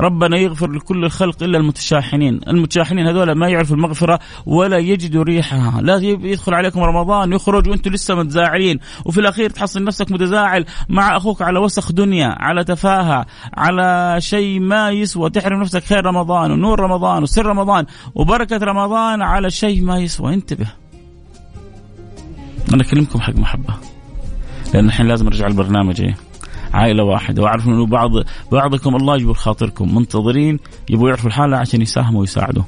ربنا 0.00 0.36
يغفر 0.36 0.70
لكل 0.70 1.04
الخلق 1.04 1.42
إلا 1.42 1.58
المتشاحنين، 1.58 2.40
المتشاحنين 2.48 3.06
هذول 3.06 3.32
ما 3.32 3.48
يعرفوا 3.48 3.76
المغفرة 3.76 4.20
ولا 4.46 4.78
يجدوا 4.78 5.22
ريحها، 5.22 5.82
لا 5.82 5.96
يدخل 5.96 6.54
عليكم 6.54 6.80
رمضان 6.80 7.32
يخرج 7.32 7.68
وأنتم 7.68 7.90
لسه 7.90 8.14
متزاعلين، 8.14 8.80
وفي 9.04 9.20
الأخير 9.20 9.50
تحصل 9.50 9.84
نفسك 9.84 10.12
متزاعل 10.12 10.64
مع 10.88 11.16
أخوك 11.16 11.42
على 11.42 11.58
وسخ 11.58 11.92
دنيا، 11.92 12.34
على 12.38 12.64
تفاهة، 12.64 13.26
على 13.54 14.16
شيء 14.20 14.60
ما 14.60 14.90
يسوى، 14.90 15.30
تحرم 15.30 15.60
نفسك 15.60 15.84
خير 15.84 16.06
رمضان 16.06 16.50
ونور 16.50 16.80
رمضان 16.80 17.22
وسر 17.22 17.46
رمضان 17.46 17.86
وبركة 18.14 18.56
رمضان 18.56 19.22
على 19.22 19.50
شيء 19.50 19.82
ما 19.82 19.98
يسوى، 19.98 20.34
انتبه. 20.34 20.66
أنا 22.74 22.82
أكلمكم 22.82 23.20
حق 23.20 23.36
محبة. 23.36 23.74
لأن 24.74 24.86
الحين 24.86 25.06
لازم 25.06 25.26
أرجع 25.26 25.46
البرنامج 25.46 26.00
إيه. 26.00 26.16
عائلة 26.74 27.04
واحدة. 27.04 27.42
وأعرف 27.42 27.66
إنه 27.66 27.86
بعض 27.86 28.10
بعضكم 28.52 28.96
الله 28.96 29.16
يجبر 29.16 29.34
خاطركم. 29.34 29.94
منتظرين 29.94 30.58
يبغوا 30.90 31.08
يعرفوا 31.08 31.28
الحالة 31.28 31.56
عشان 31.56 31.82
يساهموا 31.82 32.20
ويساعدوا. 32.20 32.62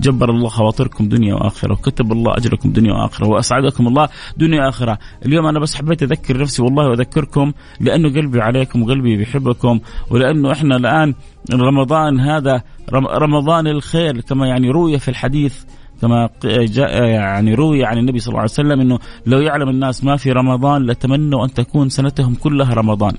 جبر 0.00 0.30
الله 0.30 0.48
خواطركم 0.48 1.08
دنيا 1.08 1.34
وآخرة 1.34 1.72
وكتب 1.72 2.12
الله 2.12 2.36
أجركم 2.36 2.72
دنيا 2.72 2.92
وآخرة 2.92 3.28
وأسعدكم 3.28 3.86
الله 3.86 4.08
دنيا 4.36 4.64
وآخرة، 4.64 4.98
اليوم 5.26 5.46
أنا 5.46 5.60
بس 5.60 5.74
حبيت 5.74 6.02
أذكر 6.02 6.40
نفسي 6.40 6.62
والله 6.62 6.88
وأذكركم 6.88 7.52
لأنه 7.80 8.08
قلبي 8.08 8.40
عليكم 8.40 8.82
وقلبي 8.82 9.16
بيحبكم 9.16 9.80
ولأنه 10.10 10.52
إحنا 10.52 10.76
الآن 10.76 11.14
رمضان 11.52 12.20
هذا 12.20 12.62
رمضان 12.94 13.66
الخير 13.66 14.20
كما 14.20 14.46
يعني 14.46 14.70
روي 14.70 14.98
في 14.98 15.08
الحديث. 15.08 15.64
كما 16.02 16.28
جاء 16.44 17.04
يعني 17.04 17.54
روي 17.54 17.84
عن 17.84 17.98
النبي 17.98 18.18
صلى 18.18 18.28
الله 18.28 18.40
عليه 18.40 18.50
وسلم 18.50 18.80
إنه 18.80 18.98
لو 19.26 19.40
يعلم 19.40 19.68
الناس 19.68 20.04
ما 20.04 20.16
في 20.16 20.32
رمضان 20.32 20.86
لتمنوا 20.86 21.44
أن 21.44 21.54
تكون 21.54 21.88
سنتهم 21.88 22.34
كلها 22.34 22.74
رمضان. 22.74 23.12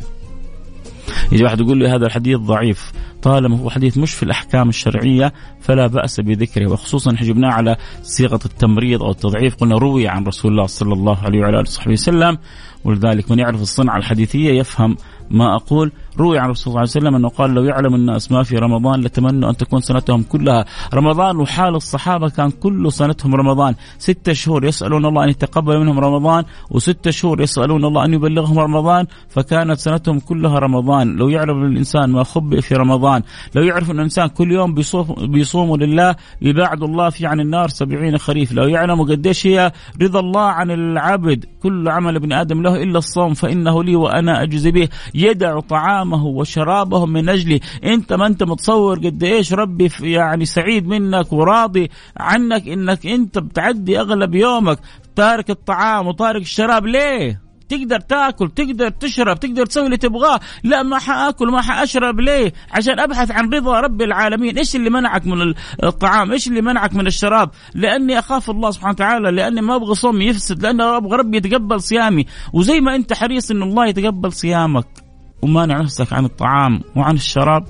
يجي 1.31 1.43
واحد 1.43 1.59
يقول 1.59 1.77
لي 1.77 1.87
هذا 1.89 2.05
الحديث 2.05 2.37
ضعيف 2.37 2.91
طالما 3.21 3.57
هو 3.59 3.69
حديث 3.69 3.97
مش 3.97 4.13
في 4.13 4.23
الأحكام 4.23 4.69
الشرعية 4.69 5.33
فلا 5.61 5.87
بأس 5.87 6.19
بذكره 6.19 6.71
وخصوصا 6.71 7.11
جبناه 7.11 7.51
على 7.51 7.75
صيغة 8.01 8.39
التمريض 8.45 9.03
أو 9.03 9.11
التضعيف 9.11 9.55
قلنا 9.55 9.77
روي 9.77 10.07
عن 10.07 10.23
رسول 10.23 10.51
الله 10.51 10.65
صلى 10.65 10.93
الله 10.93 11.17
عليه 11.23 11.39
وعلى 11.39 11.59
آله 11.59 11.61
وصحبه 11.61 11.91
وسلم 11.91 12.37
ولذلك 12.83 13.31
من 13.31 13.39
يعرف 13.39 13.61
الصنعة 13.61 13.97
الحديثية 13.97 14.59
يفهم 14.59 14.97
ما 15.31 15.55
أقول 15.55 15.91
روي 16.19 16.39
عن 16.39 16.45
الرسول 16.45 16.63
صلى 16.63 16.71
الله 16.71 16.79
عليه 16.79 16.89
وسلم 16.89 17.15
أنه 17.15 17.29
قال 17.29 17.53
لو 17.53 17.63
يعلم 17.63 17.95
الناس 17.95 18.31
ما 18.31 18.43
في 18.43 18.55
رمضان 18.55 19.01
لتمنوا 19.01 19.49
أن 19.49 19.57
تكون 19.57 19.81
سنتهم 19.81 20.23
كلها 20.23 20.65
رمضان 20.93 21.37
وحال 21.37 21.75
الصحابة 21.75 22.29
كان 22.29 22.51
كل 22.51 22.91
سنتهم 22.91 23.35
رمضان. 23.35 23.75
ستة 23.97 24.33
شهور 24.33 24.65
يسألون 24.65 25.05
الله 25.05 25.23
أن 25.23 25.29
يتقبل 25.29 25.79
منهم 25.79 25.99
رمضان 25.99 26.43
وستة 26.71 27.11
شهور 27.11 27.41
يسألون 27.41 27.85
الله 27.85 28.05
أن 28.05 28.13
يبلغهم 28.13 28.59
رمضان 28.59 29.05
فكانت 29.29 29.79
سنتهم 29.79 30.19
كلها 30.19 30.59
رمضان. 30.59 31.15
لو 31.15 31.29
يعلم 31.29 31.63
الإنسان 31.63 32.09
ما 32.11 32.23
خبئ 32.23 32.61
في 32.61 32.75
رمضان 32.75 33.21
لو 33.55 33.63
يعرف 33.63 33.91
أن 33.91 33.95
الإنسان 33.95 34.27
كل 34.27 34.51
يوم 34.51 34.73
بيصوم 34.73 35.15
بيصوم 35.21 35.75
لله 35.75 36.15
يبعد 36.41 36.83
الله 36.83 37.09
فيه 37.09 37.27
عن 37.27 37.39
النار 37.39 37.67
سبعين 37.67 38.17
خريف. 38.17 38.51
لو 38.51 38.67
يعلم 38.67 39.01
قديش 39.01 39.47
هي 39.47 39.71
رضا 40.01 40.19
الله 40.19 40.41
عن 40.41 40.71
العبد 40.71 41.45
كل 41.63 41.89
عمل 41.89 42.15
ابن 42.15 42.33
آدم 42.33 42.61
له 42.61 42.83
إلا 42.83 42.97
الصوم 42.97 43.33
فإنه 43.33 43.83
لي 43.83 43.95
وأنا 43.95 44.43
أجزي 44.43 44.71
به. 44.71 44.89
يدع 45.13 45.59
طعامه 46.03 46.25
وشرابه 46.25 47.05
من 47.05 47.29
أجلي. 47.29 47.59
أنت 47.83 48.13
ما 48.13 48.27
أنت 48.27 48.43
متصور 48.43 48.97
قد 48.97 49.23
إيش 49.23 49.53
ربي 49.53 49.91
يعني 50.01 50.45
سعيد 50.45 50.87
منك 50.87 51.33
وراضي 51.33 51.89
عنك 52.17 52.67
إنك 52.67 53.05
أنت 53.05 53.39
بتعدي 53.39 53.99
أغلب 53.99 54.35
يومك 54.35 54.79
تارك 55.15 55.49
الطعام 55.49 56.07
وتارك 56.07 56.41
الشراب. 56.41 56.85
ليه؟ 56.85 57.43
تقدر 57.69 57.99
تاكل 57.99 58.49
تقدر 58.49 58.89
تشرب 58.89 59.39
تقدر 59.39 59.65
تسوي 59.65 59.85
اللي 59.85 59.97
تبغاه. 59.97 60.39
لا 60.63 60.83
ما 60.83 60.99
حأكل 60.99 61.47
ما 61.47 61.61
حأشرب. 61.61 62.19
ليه؟ 62.19 62.53
عشان 62.71 62.99
أبحث 62.99 63.31
عن 63.31 63.49
رضا 63.53 63.79
رب 63.79 64.01
العالمين. 64.01 64.57
إيش 64.57 64.75
اللي 64.75 64.89
منعك 64.89 65.27
من 65.27 65.53
الطعام؟ 65.83 66.31
إيش 66.31 66.47
اللي 66.47 66.61
منعك 66.61 66.95
من 66.95 67.07
الشراب؟ 67.07 67.49
لأني 67.73 68.19
أخاف 68.19 68.49
الله 68.49 68.71
سبحانه 68.71 68.91
وتعالى 68.91 69.31
لأني 69.31 69.61
ما 69.61 69.75
أبغى 69.75 69.95
صومي 69.95 70.25
يفسد 70.25 70.63
لاني 70.63 70.83
أبغى 70.83 71.17
ربي 71.17 71.37
يتقبل 71.37 71.81
صيامي. 71.81 72.25
وزي 72.53 72.79
ما 72.79 72.95
أنت 72.95 73.13
حريص 73.13 73.51
إن 73.51 73.63
الله 73.63 73.87
يتقبل 73.87 74.31
صيامك. 74.31 75.02
ومانع 75.43 75.81
نفسك 75.81 76.13
عن 76.13 76.25
الطعام 76.25 76.81
وعن 76.95 77.15
الشراب 77.15 77.65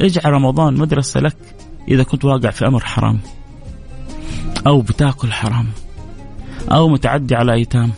اجعل 0.00 0.32
رمضان 0.32 0.74
مدرسة 0.74 1.20
لك 1.20 1.36
إذا 1.88 2.02
كنت 2.02 2.24
واقع 2.24 2.50
في 2.50 2.66
أمر 2.66 2.84
حرام 2.84 3.20
أو 4.66 4.80
بتاكل 4.80 5.32
حرام 5.32 5.66
أو 6.72 6.88
متعدي 6.88 7.34
على 7.34 7.52
أيتام 7.52 7.90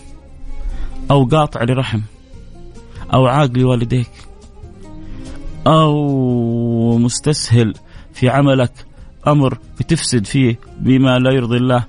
أو 1.10 1.24
قاطع 1.24 1.62
لرحم 1.62 2.00
أو 3.14 3.26
عاق 3.26 3.50
لوالديك 3.56 4.10
أو 5.66 6.98
مستسهل 6.98 7.74
في 8.12 8.28
عملك 8.28 8.72
أمر 9.26 9.58
بتفسد 9.80 10.26
فيه 10.26 10.58
بما 10.80 11.18
لا 11.18 11.30
يرضي 11.30 11.56
الله 11.56 11.84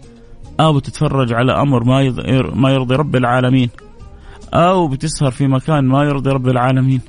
أو 0.59 0.73
بتتفرج 0.73 1.33
على 1.33 1.51
أمر 1.51 1.83
ما 2.55 2.71
يرضي 2.71 2.95
رب 2.95 3.15
العالمين. 3.15 3.69
أو 4.53 4.87
بتسهر 4.87 5.31
في 5.31 5.47
مكان 5.47 5.87
ما 5.87 6.03
يرضي 6.03 6.29
رب 6.29 6.47
العالمين. 6.47 7.01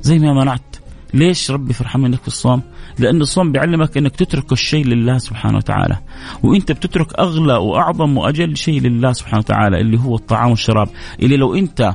زي 0.00 0.18
ما 0.18 0.32
منعت. 0.32 0.76
ليش 1.14 1.50
ربي 1.50 1.72
فرحان 1.72 2.00
منك 2.00 2.20
في 2.20 2.28
الصوم؟ 2.28 2.62
لأن 2.98 3.20
الصوم 3.20 3.52
بيعلمك 3.52 3.96
أنك 3.96 4.16
تترك 4.16 4.52
الشيء 4.52 4.86
لله 4.86 5.18
سبحانه 5.18 5.56
وتعالى. 5.56 5.98
وأنت 6.42 6.72
بتترك 6.72 7.18
أغلى 7.18 7.54
وأعظم 7.54 8.16
وأجل 8.16 8.56
شيء 8.56 8.80
لله 8.80 9.12
سبحانه 9.12 9.38
وتعالى 9.38 9.80
اللي 9.80 10.00
هو 10.00 10.16
الطعام 10.16 10.50
والشراب. 10.50 10.88
اللي 11.22 11.36
لو 11.36 11.54
أنت 11.54 11.94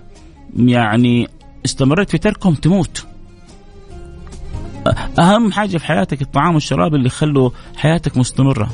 يعني 0.56 1.28
استمريت 1.66 2.10
في 2.10 2.18
تركهم 2.18 2.54
تموت. 2.54 3.06
أهم 5.20 5.52
حاجة 5.52 5.78
في 5.78 5.86
حياتك 5.86 6.22
الطعام 6.22 6.54
والشراب 6.54 6.96
اللي 6.96 7.08
يخلوا 7.08 7.50
حياتك 7.78 8.18
مستمرة. 8.18 8.70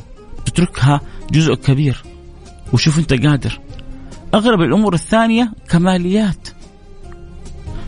تتركها 0.45 1.01
جزء 1.31 1.53
كبير. 1.53 2.03
وشوف 2.73 2.99
أنت 2.99 3.13
قادر. 3.25 3.59
أغلب 4.33 4.61
الأمور 4.61 4.93
الثانية 4.93 5.53
كماليات. 5.69 6.49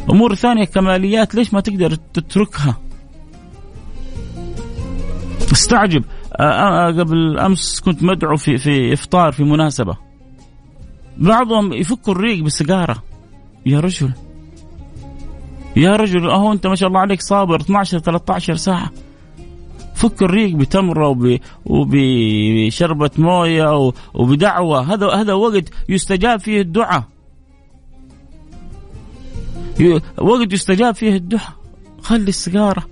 امور 0.10 0.36
ثانية 0.36 0.66
كماليات 0.66 1.36
ليش 1.36 1.54
ما 1.54 1.60
تقدر 1.60 1.96
تتركها؟ 1.96 2.78
استعجب. 5.52 6.04
قبل 7.00 7.40
أمس 7.40 7.80
كنت 7.80 8.04
مدعو 8.04 8.38
في 8.38 8.58
في 8.58 8.94
إفطار 8.94 9.32
في 9.32 9.44
مناسبة. 9.44 9.98
بعضهم 11.18 11.74
يفكوا 11.74 12.14
الريق 12.14 12.44
بالسيجاره 12.44 13.04
يا 13.66 13.80
رجل. 13.80 14.12
يا 15.76 15.96
رجل 15.96 16.30
أهو 16.30 16.52
أنت 16.52 16.68
ما 16.68 16.76
شاء 16.76 16.90
الله 16.90 17.00
عليك 17.00 17.22
صابر 17.22 17.62
12 17.62 18.00
13 18.00 18.56
ساعة. 18.56 18.92
فك 20.04 20.24
الريق 20.24 20.56
بتمرة 20.56 21.08
وب... 21.08 21.40
وبشربة 21.66 23.10
موية 23.18 23.92
وبدعوة. 24.14 24.94
هذا 24.94 25.08
هذا 25.08 25.34
وقت 25.34 25.70
يستجاب 25.90 26.40
فيه 26.40 26.62
الدعاء. 26.62 27.04
وقت 30.18 30.54
يستجاب 30.54 30.96
فيه 30.96 31.16
الدعاء. 31.16 31.54
خلي 32.02 32.30
السيجارة. 32.30 32.84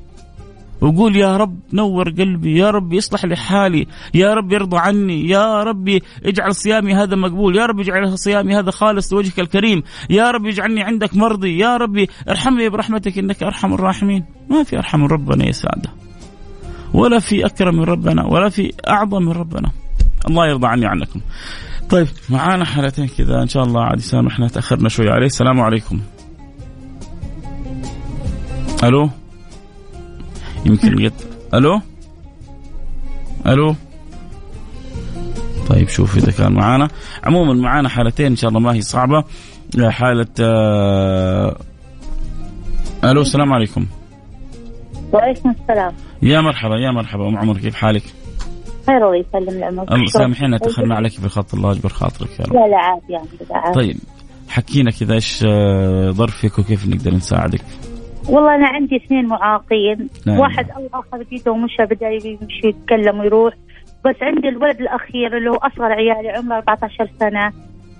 وقول 0.81 1.15
يا 1.15 1.37
رب 1.37 1.59
نور 1.73 2.09
قلبي 2.09 2.57
يا 2.57 2.69
رب 2.69 2.93
يصلح 2.93 3.25
لي 3.25 3.35
حالي 3.35 3.87
يا 4.13 4.33
رب 4.33 4.51
يرضى 4.51 4.77
عني 4.77 5.29
يا 5.29 5.63
رب 5.63 5.99
اجعل 6.25 6.55
صيامي 6.55 6.93
هذا 6.93 7.15
مقبول 7.15 7.57
يا 7.57 7.65
رب 7.65 7.79
اجعل 7.79 8.17
صيامي 8.17 8.55
هذا 8.55 8.71
خالص 8.71 9.13
لوجهك 9.13 9.39
الكريم 9.39 9.83
يا 10.09 10.31
رب 10.31 10.45
اجعلني 10.45 10.83
عندك 10.83 11.15
مرضي 11.15 11.57
يا 11.57 11.77
رب 11.77 12.07
ارحمني 12.29 12.69
برحمتك 12.69 13.17
إنك 13.17 13.43
أرحم 13.43 13.73
الراحمين. 13.73 14.25
ما 14.49 14.63
في 14.63 14.77
أرحم 14.77 15.03
ربنا 15.03 15.45
يا 15.45 15.51
سعده 15.51 15.89
ولا 16.93 17.19
في 17.19 17.45
أكرم 17.45 17.75
من 17.75 17.83
ربنا 17.83 18.25
ولا 18.25 18.49
في 18.49 18.73
أعظم 18.87 19.23
من 19.23 19.31
ربنا. 19.31 19.71
الله 20.27 20.47
يرضى 20.47 20.67
عني 20.67 20.85
عنكم. 20.85 21.21
طيب 21.89 22.07
معانا 22.29 22.65
حالتين 22.65 23.07
كذا. 23.07 23.41
إن 23.41 23.47
شاء 23.47 23.63
الله 23.63 23.83
عاد 23.83 23.99
يسامحنا 23.99 24.47
تأخرنا 24.47 24.89
شوي. 24.89 25.09
عليه 25.09 25.25
السلام 25.25 25.61
عليكم 25.61 25.99
ألو؟ 28.83 29.09
يمكن 30.65 31.01
يت... 31.01 31.13
ألو؟ 31.53 31.81
ألو؟ 33.47 33.75
طيب 35.69 35.89
شوف 35.89 36.17
إذا 36.17 36.31
كان 36.31 36.51
معانا. 36.51 36.87
عموما 37.23 37.53
معانا 37.53 37.89
حالتين 37.89 38.25
إن 38.25 38.35
شاء 38.35 38.49
الله 38.49 38.59
ما 38.59 38.73
هي 38.73 38.81
صعبة. 38.81 39.23
حالة 39.89 40.27
آه... 40.39 41.57
ألو 43.03 43.21
السلام 43.21 43.53
عليكم. 43.53 43.85
وعليكم 45.13 45.49
السلام. 45.49 45.93
يا 46.21 46.41
مرحبا 46.41 46.75
يا 46.75 46.91
مرحبا. 46.91 47.27
أم 47.27 47.37
عمر 47.37 47.57
كيف 47.57 47.75
حالك؟ 47.75 48.03
خير 48.87 48.97
الله 48.97 49.15
يسلم 49.15 49.63
عمرك 49.63 49.91
الله 49.91 50.05
سامحينا 50.05 50.57
تاخرنا 50.57 50.95
عليك 50.95 51.11
في 51.11 51.25
الخط 51.25 51.53
الله 51.53 51.71
يجبر 51.71 51.89
خاطرك 51.89 52.39
يا 52.39 52.45
رب. 52.45 52.53
لا 52.53 52.67
لا 52.67 52.77
عادي 52.77 53.13
يعني 53.13 53.73
طيب 53.75 53.95
حكينا 54.49 54.91
كذا 54.91 55.13
إيش 55.13 55.43
آه، 55.47 56.09
ظرفك 56.09 56.59
وكيف 56.59 56.87
نقدر 56.87 57.11
نساعدك؟ 57.13 57.61
والله 58.29 58.55
أنا 58.55 58.67
عندي 58.67 58.95
اثنين 58.95 59.25
معاقين. 59.25 60.09
نعم. 60.27 60.39
واحد 60.39 60.65
أخذ 60.93 61.23
بيده 61.29 61.51
ومشى 61.51 61.83
بدا 61.85 62.09
يمشي 62.09 62.67
يتكلم 62.67 63.19
ويروح. 63.19 63.53
بس 64.05 64.15
عندي 64.21 64.49
الولد 64.49 64.81
الأخير 64.81 65.37
اللي 65.37 65.49
هو 65.49 65.55
أصغر 65.55 65.91
عيالي 65.91 66.29
عمره 66.29 66.55
14 66.55 67.09
سنة. 67.19 67.45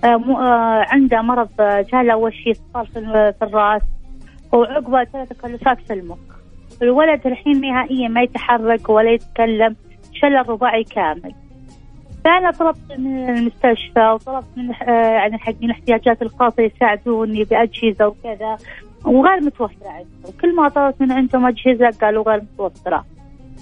آه، 0.04 0.06
آه، 0.06 0.84
عنده 0.88 1.22
مرض 1.22 1.48
جاله 1.92 2.12
اول 2.12 2.32
شيء 2.34 2.54
صار 2.74 2.86
في 2.92 2.98
الرأس. 3.42 3.82
وعقبه 4.52 5.04
ثلاث 5.04 5.28
تكلفات 5.28 5.78
في 5.86 5.92
المخ. 5.92 6.18
الولد 6.82 7.26
الحين 7.26 7.60
نهائيا 7.60 8.08
ما 8.08 8.22
يتحرك 8.22 8.88
ولا 8.88 9.10
يتكلم 9.10 9.76
شلل 10.12 10.48
رباعي 10.48 10.84
كامل. 10.84 11.34
فأنا 12.24 12.50
طلبت 12.50 12.98
من 12.98 13.28
المستشفى 13.28 14.10
وطلبت 14.14 14.46
من 14.56 14.70
يعني 14.88 15.38
حق 15.38 15.54
الاحتياجات 15.62 16.22
الخاصة 16.22 16.62
يساعدوني 16.62 17.44
بأجهزة 17.44 18.06
وكذا 18.06 18.56
وغير 19.04 19.40
متوفرة 19.40 19.88
عندهم. 19.88 20.32
كل 20.40 20.54
ما 20.56 20.68
طلبت 20.68 21.00
من 21.00 21.12
عندهم 21.12 21.46
أجهزة 21.46 21.90
قالوا 22.00 22.24
غير 22.24 22.42
متوفرة. 22.54 23.04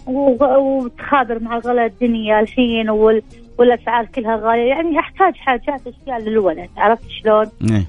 وتخابر 0.07 1.39
مع 1.39 1.59
غلاء 1.59 1.87
الدنيا 1.87 2.41
الحين 2.41 2.91
وال... 2.91 3.23
والأسعار 3.59 4.07
كلها 4.07 4.37
غالية. 4.37 4.69
يعني 4.69 4.99
أحتاج 4.99 5.37
حاجات 5.37 5.81
أشياء 5.87 6.19
للولد. 6.19 6.69
عرفت 6.77 7.09
شلون؟ 7.09 7.47
نعم. 7.61 7.85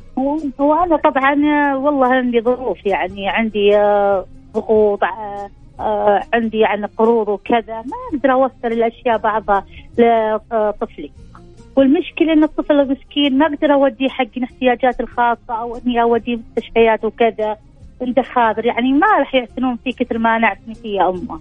وأنا 0.60 0.96
طبعا 0.96 1.36
والله 1.76 2.14
عندي 2.14 2.42
ظروف 2.42 2.86
يعني 2.86 3.30
عندي 3.30 3.78
آه، 3.78 4.26
ضغوط 4.54 5.04
آه، 5.04 5.50
آه، 5.80 6.24
عندي 6.34 6.60
يعني 6.60 6.86
قروض 6.86 7.28
وكذا. 7.28 7.76
ما 7.76 7.98
أقدر 8.14 8.32
اوفر 8.32 8.68
الأشياء 8.72 9.18
بعضها 9.18 9.66
لطفلي. 9.98 11.12
والمشكلة 11.76 12.34
إن 12.34 12.44
الطفل 12.44 12.80
المسكين 12.80 13.38
ما 13.38 13.46
أقدر 13.46 13.74
اوديه 13.74 14.10
حق 14.10 14.26
الاحتياجات 14.38 15.00
الخاصة 15.00 15.54
أو 15.54 15.78
إني 15.78 16.02
اوديه 16.02 16.36
مستشفيات 16.36 17.06
وكذا 17.06 17.58
عنده 18.02 18.22
خاطر 18.22 18.66
يعني 18.66 18.94
ما 18.94 19.08
راح 19.20 19.36
يعتنون 19.36 19.78
فيه 19.84 19.92
كثر 19.92 20.18
ما 20.18 20.38
نعتني 20.38 20.76
فيه 20.76 20.98
يا 20.98 21.10
أمه. 21.10 21.40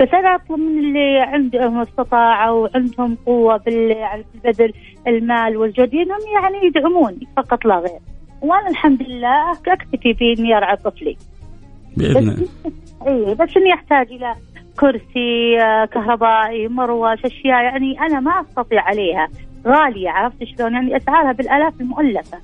بس 0.00 0.08
أنا 0.14 0.34
أطلب 0.34 0.58
من 0.58 0.78
اللي 0.78 1.18
عندهم 1.18 1.78
استطاعة 1.80 2.52
وعندهم 2.52 3.16
قوة 3.26 3.56
بال 3.56 3.90
يعني 3.90 4.24
بالبذل 4.34 4.72
المال 5.06 5.56
والجهد 5.56 5.94
إنهم 5.94 6.20
يعني 6.34 6.66
يدعموني 6.66 7.28
فقط 7.36 7.64
لا 7.64 7.78
غير. 7.78 8.00
وأنا 8.42 8.68
الحمد 8.68 9.02
لله 9.02 9.52
أكتفي 9.52 10.12
بإني 10.12 10.56
أرعى 10.56 10.76
طفلي. 10.76 11.16
بإذن 11.96 12.16
الله. 12.16 12.48
اي 13.06 13.34
بس 13.34 13.56
إني 13.56 13.74
أحتاج 13.74 14.12
إلى 14.12 14.34
كرسي 14.80 15.60
آه، 15.60 15.84
كهربائي 15.84 16.68
مروش 16.68 17.24
أشياء 17.24 17.62
يعني 17.62 18.00
أنا 18.00 18.20
ما 18.20 18.40
أستطيع 18.40 18.82
عليها. 18.82 19.28
غالية 19.66 20.10
عرفت 20.10 20.44
شلون؟ 20.44 20.72
يعني 20.74 20.96
أسعارها 20.96 21.32
بالآلاف 21.32 21.80
المؤلفة. 21.80 22.38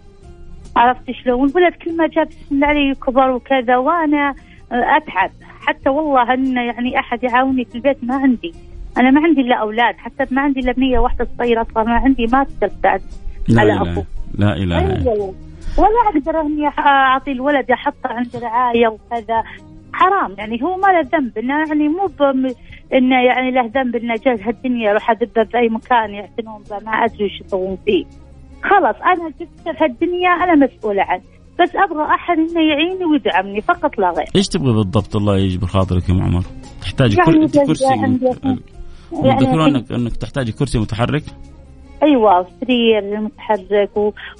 عرفت 0.77 1.11
شلون؟ 1.11 1.41
والولد 1.41 1.75
كل 1.75 1.97
ما 1.97 2.07
جاب 2.07 2.29
بسم 2.29 2.55
الله 2.55 2.67
عليه 2.67 2.93
كبر 2.93 3.31
وكذا 3.31 3.77
وأنا 3.77 4.35
أتعب. 4.73 5.31
حتى 5.61 5.89
والله 5.89 6.35
إن 6.35 6.57
يعني 6.57 6.99
أحد 6.99 7.25
يعاوني 7.25 7.65
في 7.65 7.75
البيت 7.75 8.05
ما 8.05 8.15
عندي. 8.17 8.55
أنا 8.99 9.11
ما 9.11 9.21
عندي 9.21 9.41
إلا 9.41 9.55
أولاد 9.57 9.95
حتى 9.97 10.35
ما 10.35 10.43
عندي 10.43 10.61
إلا 10.61 10.73
بنية 10.73 10.99
واحدة 10.99 11.29
صغيرة 11.39 11.67
أصلا 11.71 11.85
ما 11.85 11.95
عندي 11.95 12.27
ما 12.27 12.45
تقدر 12.45 12.69
تساعد 12.77 13.03
على 13.51 13.75
ابوه 13.75 14.05
لا 14.39 14.57
إله 14.57 14.87
إلا 14.87 14.99
الله. 14.99 15.13
أيوة. 15.13 15.35
ولا 15.79 16.09
أقدر 16.09 16.41
أني 16.41 16.67
أعطي 16.79 17.33
الولد 17.33 17.71
أحطه 17.71 18.09
عند 18.09 18.37
رعاية 18.37 18.89
وكذا 18.89 19.43
حرام 19.93 20.35
يعني 20.39 20.63
هو 20.63 20.77
ما 20.77 20.87
له 20.87 21.01
ذنب 21.01 21.39
إنه 21.39 21.55
يعني 21.55 21.89
مو 21.89 22.11
إنه 22.95 23.25
يعني 23.25 23.51
له 23.51 23.71
ذنب 23.75 23.97
إنه 23.97 24.15
جاز 24.15 24.43
هالدنيا 24.43 24.91
يروح 24.91 25.11
اذبه 25.11 25.43
باي 25.43 25.69
مكان 25.69 26.11
يعتنون 26.15 26.63
به 26.71 26.79
ما 26.79 26.91
أدري 26.91 27.25
وش 27.25 27.41
يسوون 27.41 27.79
فيه. 27.85 28.05
خلاص 28.63 28.97
أنا 28.97 29.29
جبت 29.29 29.77
في 29.77 29.85
هالدنيا 29.85 30.29
أنا 30.29 30.67
مسؤولة 30.67 31.03
عنه. 31.03 31.23
بس 31.61 31.71
أبغى 31.77 32.05
أحد 32.05 32.39
إنه 32.39 32.61
يعيني 32.61 33.05
ويدعمني 33.05 33.61
فقط 33.61 33.99
لا 33.99 34.11
غير. 34.11 34.27
إيش 34.37 34.49
تبغي 34.49 34.73
بالضبط 34.73 35.17
الله 35.17 35.39
يجبر 35.39 35.67
خاطرك 35.67 36.09
يا 36.09 36.15
ام 36.15 36.23
عمر؟ 36.23 36.43
تحتاجي 36.83 37.17
يعني 37.17 37.49
كرسي 37.49 37.85
يعني 37.85 39.67
انك 39.67 39.93
أنك 39.93 40.17
تحتاجي 40.17 40.53
كرسي 40.53 40.79
متحرك؟ 40.79 41.23
أيوه 42.03 42.47
سرير 42.61 43.21
متحرك 43.21 43.91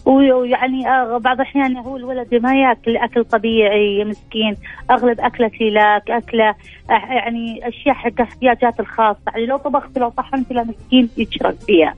ويعني 0.07 0.89
آه، 0.89 1.19
بعض 1.19 1.41
الأحيان 1.41 1.77
هو 1.77 1.97
الولد 1.97 2.35
ما 2.35 2.55
يأكل 2.55 2.97
أكل 2.97 3.25
طبيعي 3.25 4.05
مسكين 4.05 4.57
أغلب 4.91 5.21
أكله 5.21 5.51
سلاك 5.59 6.11
أكله 6.11 6.49
آه، 6.91 7.13
يعني 7.13 7.69
أشياء 7.69 7.95
حق 7.95 8.21
احتياجات 8.21 8.81
الخاصة. 8.81 9.21
يعني 9.29 9.47
لو 9.47 9.57
طبخت 9.57 9.99
لو 9.99 10.09
طحنت 10.09 10.53
له 10.53 10.63
مسكين 10.63 11.09
يشرب 11.17 11.55
فيها. 11.55 11.95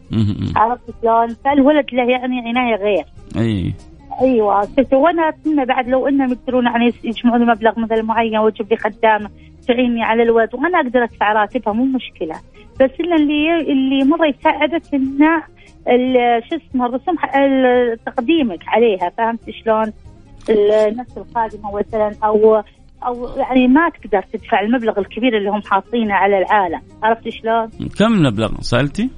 عرفت 0.57 0.83
شلون؟ 1.03 1.29
فالولد 1.29 1.87
له 1.93 2.11
يعني 2.11 2.49
عناية 2.49 2.77
غير. 2.77 3.05
أي. 3.37 3.75
أيوه. 4.21 4.69
وأنا 4.93 5.29
اتمنى 5.29 5.65
بعد 5.65 5.89
لو 5.89 6.09
إنهم 6.09 6.33
يقدرون 6.33 6.67
يعني 6.67 6.93
يجمعون 7.05 7.47
مبلغ 7.47 7.81
مثلا 7.81 8.03
معين 8.03 8.37
واجيب 8.37 8.67
لي 8.71 8.77
خدامة 8.77 9.31
تعيني 9.69 10.03
على 10.03 10.23
الولد 10.23 10.55
وأنا 10.55 10.81
أقدر 10.81 11.05
أدفع 11.05 11.33
راتبها 11.33 11.73
مو 11.73 11.85
مشكلة. 11.85 12.35
بس 12.81 12.91
إن 13.01 13.13
اللي 13.13 13.61
اللي 13.61 14.05
مره 14.05 14.27
يساعدك 14.27 14.83
انه 14.95 15.43
شو 16.49 16.57
اسمه 16.57 16.87
الرسوم 16.87 17.17
تقديمك 18.07 18.69
عليها 18.69 19.13
فهمت 19.19 19.51
شلون؟ 19.51 19.93
نفس 20.97 21.19
الخادمه 21.19 21.77
مثلا 21.77 22.17
أو 22.25 22.63
أو 23.07 23.29
يعني 23.37 23.69
ما 23.69 23.89
تقدر 23.89 24.23
تدفع 24.23 24.61
المبلغ 24.61 24.99
الكبير 24.99 25.37
اللي 25.37 25.51
هم 25.51 25.63
حاطينه 25.63 26.15
على 26.15 26.39
العالم 26.39 26.81
عرفت 27.03 27.29
شلون؟ 27.29 27.71
كم 27.99 28.15
المبلغ 28.15 28.61
سألتي؟ 28.61 29.11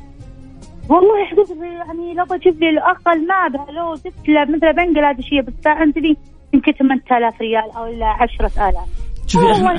والله 0.89 1.25
حدود 1.25 1.51
يعني 1.63 2.15
لو 2.15 2.25
بجيب 2.25 2.61
لي 2.61 2.71
الأقل 2.71 3.27
ما 3.27 3.73
لو 3.73 3.95
جبت 3.95 4.29
له 4.29 4.45
مثل 4.45 4.73
بنجلاديشية 4.73 5.41
بالساعة 5.41 5.75
عندي 5.75 6.17
يمكن 6.55 6.73
8000 6.73 7.41
ريال 7.41 7.71
أو 7.77 7.87
إلى 7.87 8.05
10000 8.05 9.10
شوفي 9.31 9.53
إحنا 9.53 9.77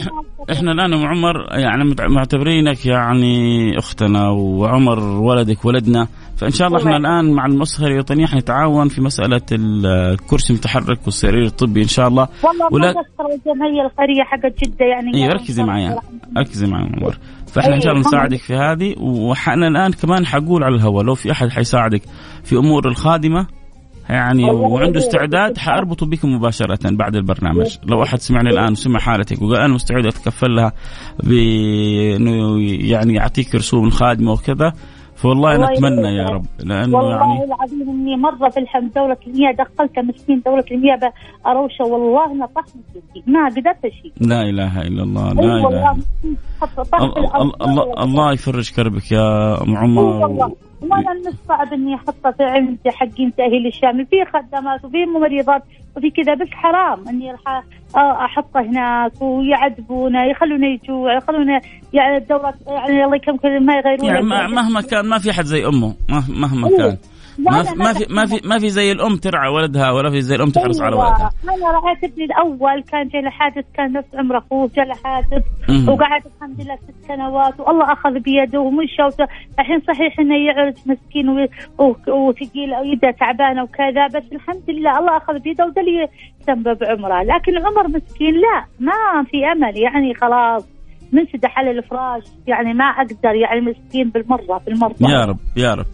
إحنا 0.52 0.72
الآن 0.72 0.94
ام 0.94 1.06
عمر 1.06 1.48
يعني 1.52 1.96
معتبرينك 2.10 2.86
يعني 2.86 3.78
أختنا 3.78 4.30
وعمر 4.30 5.00
ولدك 5.00 5.66
ولدنا. 5.66 6.08
فإن 6.38 6.52
شاء 6.52 6.68
الله 6.68 6.80
إحنا 6.80 6.98
الآن 6.98 7.34
مع 7.34 7.46
المؤسسه 7.46 7.88
الوطنيه 7.88 8.26
حنتعاون 8.26 8.88
في 8.88 9.02
مسألة 9.02 9.42
الكرسي 9.52 10.54
المتحرك 10.54 11.00
والسرير 11.06 11.46
الطبي 11.46 11.82
إن 11.82 11.88
شاء 11.88 12.08
الله. 12.08 12.28
والله 12.44 12.68
ولا 12.72 12.90
الجمعيه 12.90 13.86
الخيريه 13.86 14.24
حقت 14.24 14.64
جدة 14.64 14.86
يعني 14.86 15.16
اي 15.16 15.30
ركزي 15.30 15.64
معي. 15.64 15.98
ركزي 16.38 16.68
معي 16.68 16.84
عمر. 16.84 17.18
فإحنا 17.48 17.76
إن 17.76 17.82
شاء 17.82 17.92
الله 17.92 18.08
نساعدك 18.08 18.40
في 18.40 18.56
هذه. 18.56 18.96
وإحنا 19.00 19.68
الآن 19.68 19.92
كمان 19.92 20.26
حقول 20.26 20.64
على 20.64 20.76
الهواء. 20.76 21.04
لو 21.04 21.16
في 21.16 21.32
أحد 21.32 21.50
حيساعدك 21.50 22.02
في 22.44 22.56
أمور 22.56 22.88
الخادمة 22.88 23.48
يعني 24.12 24.52
وعنده 24.52 25.00
استعداد 25.00 25.58
حأربطه 25.58 26.06
بك 26.06 26.26
مباشرة 26.26 26.80
بعد 26.92 27.16
البرنامج. 27.16 27.78
لو 27.86 28.04
أحد 28.04 28.20
سمعني 28.20 28.50
الآن 28.50 28.72
وسمع 28.72 29.00
حالتك 29.00 29.42
وقال 29.42 29.60
أنا 29.60 29.74
مستعد 29.74 30.06
أتكفل 30.06 30.56
لها 30.56 30.74
بإنه 31.24 32.62
يعني 32.90 33.14
يعطيك 33.14 33.56
رسوم 33.56 33.88
الخادمه 33.88 34.32
وكذا 34.32 34.74
فوالله 35.16 35.56
أنا 35.56 35.74
أتمنى 35.74 36.16
يا 36.16 36.26
رب. 36.26 36.46
لأنه 36.60 36.98
والله 36.98 37.12
يعني 37.12 37.44
العظيم 37.44 37.90
إني 37.90 38.18
مرة 38.18 38.50
في 38.50 38.60
الحمد 38.60 38.94
دولة 38.94 39.18
المياه 39.28 39.52
دخلت 39.52 40.00
مسكين 40.00 40.42
دولة 40.46 40.64
المياه 40.72 41.14
اروشه 41.48 41.86
والله 41.86 42.34
نطحني 42.34 42.82
ما 43.28 43.46
قدرت 43.50 43.94
شيء 44.02 44.14
لا 44.28 44.42
إله 44.42 44.82
إلا 44.82 45.04
الله 45.04 45.34
لا 45.34 45.70
إله. 45.70 45.98
الله, 46.94 47.54
الله, 47.62 48.04
الله 48.04 48.34
يفرج 48.34 48.72
كربك 48.76 49.12
يا 49.12 49.62
أم 49.64 49.78
عمر. 49.78 50.52
وأنا 50.82 51.14
من 51.14 51.28
الصعب 51.28 51.74
اني 51.74 51.96
احطه 51.96 52.32
في 52.32 52.44
عندي 52.44 52.92
حقين 52.92 53.36
تاهيل 53.36 53.68
الشامل 53.68 54.06
في 54.06 54.26
خدمات 54.26 54.86
وفي 54.86 55.06
ممرضات 55.06 55.64
وفي 55.98 56.10
كذا 56.10 56.34
بس 56.34 56.48
حرام 56.52 57.08
إني 57.10 57.36
أحطه 57.96 58.60
هناك 58.62 59.22
ويعذبونا 59.22 60.26
يخلونا 60.26 60.68
يجوع 60.68 61.18
يخلونا 61.18 61.62
يعني 61.94 62.18
الدورات 62.18 62.56
يعني 62.68 63.06
الله 63.06 63.16
يكرمكم 63.16 63.64
ما 63.64 63.74
يغيرون 63.78 64.06
يعني 64.06 64.22
مهما 64.56 64.82
كان 64.82 65.06
ما 65.06 65.18
في 65.18 65.34
حد 65.34 65.46
زي 65.46 65.66
أمه 65.66 65.94
مهما 66.30 66.70
كان. 66.78 66.98
ما 67.42 67.64
في 67.64 67.76
ما 67.76 67.94
في 67.94 68.06
ما 68.14 68.26
في 68.26 68.48
ما 68.48 68.60
في 68.60 68.70
زي 68.70 68.92
الأم 68.92 69.16
ترعى 69.18 69.50
ولدها 69.50 69.92
ولا 69.92 70.10
في 70.10 70.22
زي 70.22 70.36
الأم 70.36 70.50
تحرص 70.50 70.82
على 70.82 70.96
ولدها. 70.96 71.32
أنا 71.44 71.72
رأيت 71.72 72.04
ابني 72.04 72.26
الأول 72.26 72.84
كان 72.84 73.08
جاي 73.08 73.30
حادث 73.30 73.66
كان 73.74 73.94
نفس 73.94 74.08
عمر 74.16 74.38
أخوه 74.38 74.70
جاء 74.76 74.94
حادث 75.04 75.44
وقعد 75.90 76.22
الحمد 76.36 76.62
لله 76.62 76.76
ست 76.76 77.08
سنوات 77.08 77.60
والله 77.60 77.94
أخذ 77.94 78.20
بيده 78.20 78.60
ومشى 78.60 79.24
الحين 79.60 79.82
صحيح 79.88 80.20
إنه 80.20 80.36
يعرج 80.46 80.74
مسكين 80.86 81.30
وثقيل 82.08 82.74
يده 82.94 83.12
تعبانة 83.20 83.64
وكذا 83.64 84.08
بس 84.08 84.24
الحمد 84.32 84.70
لله 84.70 85.00
الله 85.00 85.18
أخذ 85.18 85.40
بيده 85.40 85.66
وده 85.66 85.82
اللي 85.82 86.08
سبب 86.48 86.84
عمره 86.84 87.24
لكن 87.24 87.58
عمر 87.58 87.88
مسكين 87.88 88.34
لا 88.34 88.66
ما 88.80 89.24
في 89.24 89.38
أمل 89.52 89.78
يعني 89.78 90.14
خلاص 90.14 90.68
منسدح 91.14 91.60
على 91.60 91.72
الفراش 91.72 92.24
يعني 92.48 92.74
ما 92.74 92.86
أقدر 92.86 93.36
يعني 93.36 93.62
مسكين 93.62 94.10
بالمرة 94.10 94.62
بالمرة 94.66 94.96
يا 95.02 95.26
رب 95.26 95.38
يا 95.58 95.74
رب. 95.74 95.86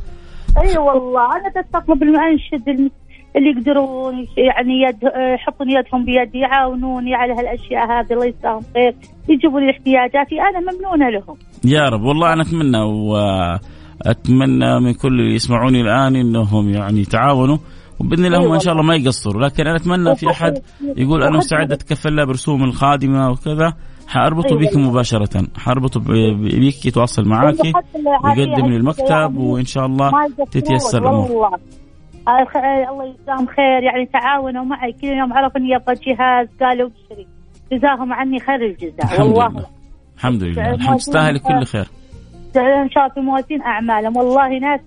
اي 0.57 0.69
أيوة 0.69 0.85
والله 0.85 1.25
أنا 1.35 1.49
تستطلب 1.61 2.03
المنشد 2.03 2.91
اللي 3.35 3.49
يقدرون 3.49 4.27
يعني 4.37 4.81
يد 4.81 4.97
يحطون 5.35 5.71
يدهم 5.71 6.05
بيدي 6.05 6.39
يعاونوني 6.39 7.15
على 7.15 7.33
هالأشياء 7.33 7.85
هذه 7.91 8.13
الله 8.13 8.25
يجزاهم 8.25 8.61
خير 8.73 8.95
يجيبوا 9.29 9.59
لي 9.59 9.71
احتياجاتي 9.71 10.35
أنا 10.41 10.59
ممنونة 10.59 11.09
لهم. 11.09 11.37
يا 11.65 11.89
رب 11.89 12.01
والله 12.01 12.33
أنا 12.33 12.41
أتمنى 12.41 12.79
وأتمنى 12.79 14.79
من 14.79 14.93
كل 14.93 15.07
اللي 15.07 15.35
يسمعوني 15.35 15.81
الآن 15.81 16.15
إنهم 16.15 16.69
يعني 16.69 17.01
يتعاونوا 17.01 17.57
وبإذن 17.99 18.25
الله 18.25 18.39
أيوة 18.39 18.55
إن 18.55 18.59
شاء 18.59 18.73
الله 18.73 18.85
ما 18.85 18.95
يقصروا. 18.95 19.43
لكن 19.43 19.67
أنا 19.67 19.75
أتمنى 19.75 20.15
في 20.15 20.31
أحد 20.31 20.53
يقول 21.01 21.23
أنا 21.23 21.37
مستعد 21.37 21.71
اتكفل 21.71 22.15
له 22.15 22.25
برسوم 22.25 22.63
الخادمة 22.63 23.29
وكذا. 23.29 23.73
حأربطه 24.07 24.47
أيوة. 24.47 24.59
بك 24.59 24.77
مباشرة. 24.77 25.47
حأربطه 25.57 25.99
بك 25.99 26.85
يتواصل 26.85 27.27
معك 27.27 27.55
ويقدم 28.23 28.65
للمكتب 28.65 29.37
وإن 29.37 29.65
شاء 29.65 29.85
الله 29.85 30.11
تتيسر 30.51 30.97
الأمور. 30.97 31.47
الله 32.27 33.05
يجزاهم 33.05 33.47
خير. 33.47 33.83
يعني 33.83 34.05
تعاونوا 34.13 34.63
معي. 34.63 34.91
كل 34.91 35.07
يوم 35.07 35.33
عرفوا 35.33 35.59
إني 35.61 35.75
أبغى 35.75 35.95
جهاز. 35.95 36.47
قالوا 36.61 36.89
ابشري. 36.89 37.27
جزاهم 37.71 38.13
عني 38.13 38.39
خير 38.39 38.65
الجزاء. 38.65 39.21
والله. 39.21 39.65
الحمد 40.17 40.43
لله. 40.43 40.73
الحمد 40.73 40.97
تستاهل 40.97 41.39
كل 41.39 41.65
خير. 41.65 41.87
ان 42.57 42.89
شاء 42.89 43.03
الله 43.03 43.13
في 43.13 43.19
موازين 43.19 43.61
أعمالهم. 43.61 44.17
والله 44.17 44.59
ناس 44.59 44.79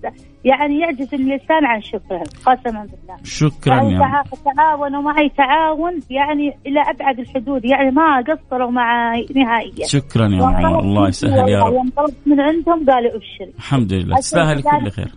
يعني 0.45 0.79
يعجز 0.79 1.13
اللسان 1.13 1.65
عن 1.65 1.81
شكرهم 1.81 2.23
قسما 2.45 2.81
بالله. 2.81 3.17
شكرا 3.23 3.75
يعني 3.75 3.93
يا 3.93 4.23
تعاونوا 4.45 5.01
معي 5.01 5.29
تعاون 5.29 5.99
يعني 6.09 6.57
إلى 6.67 6.81
أبعد 6.89 7.19
الحدود 7.19 7.65
يعني 7.65 7.91
ما 7.91 8.23
قصروا 8.27 8.71
مع 8.71 9.13
نهائيا. 9.35 9.87
شكرا 9.87 10.27
يا 10.27 10.43
عمر 10.45 10.79
الله 10.79 11.07
يسهل 11.07 11.49
يا 11.49 11.63
رب. 11.63 11.73
يوم 11.73 11.89
طلبت 11.89 12.17
من 12.25 12.39
عندهم 12.39 12.85
قالوا 12.89 13.11
ابشري 13.15 13.53
الحمد 13.57 13.93
لله. 13.93 14.15
تستاهل 14.15 14.61
كل 14.61 14.89
خير. 14.91 15.11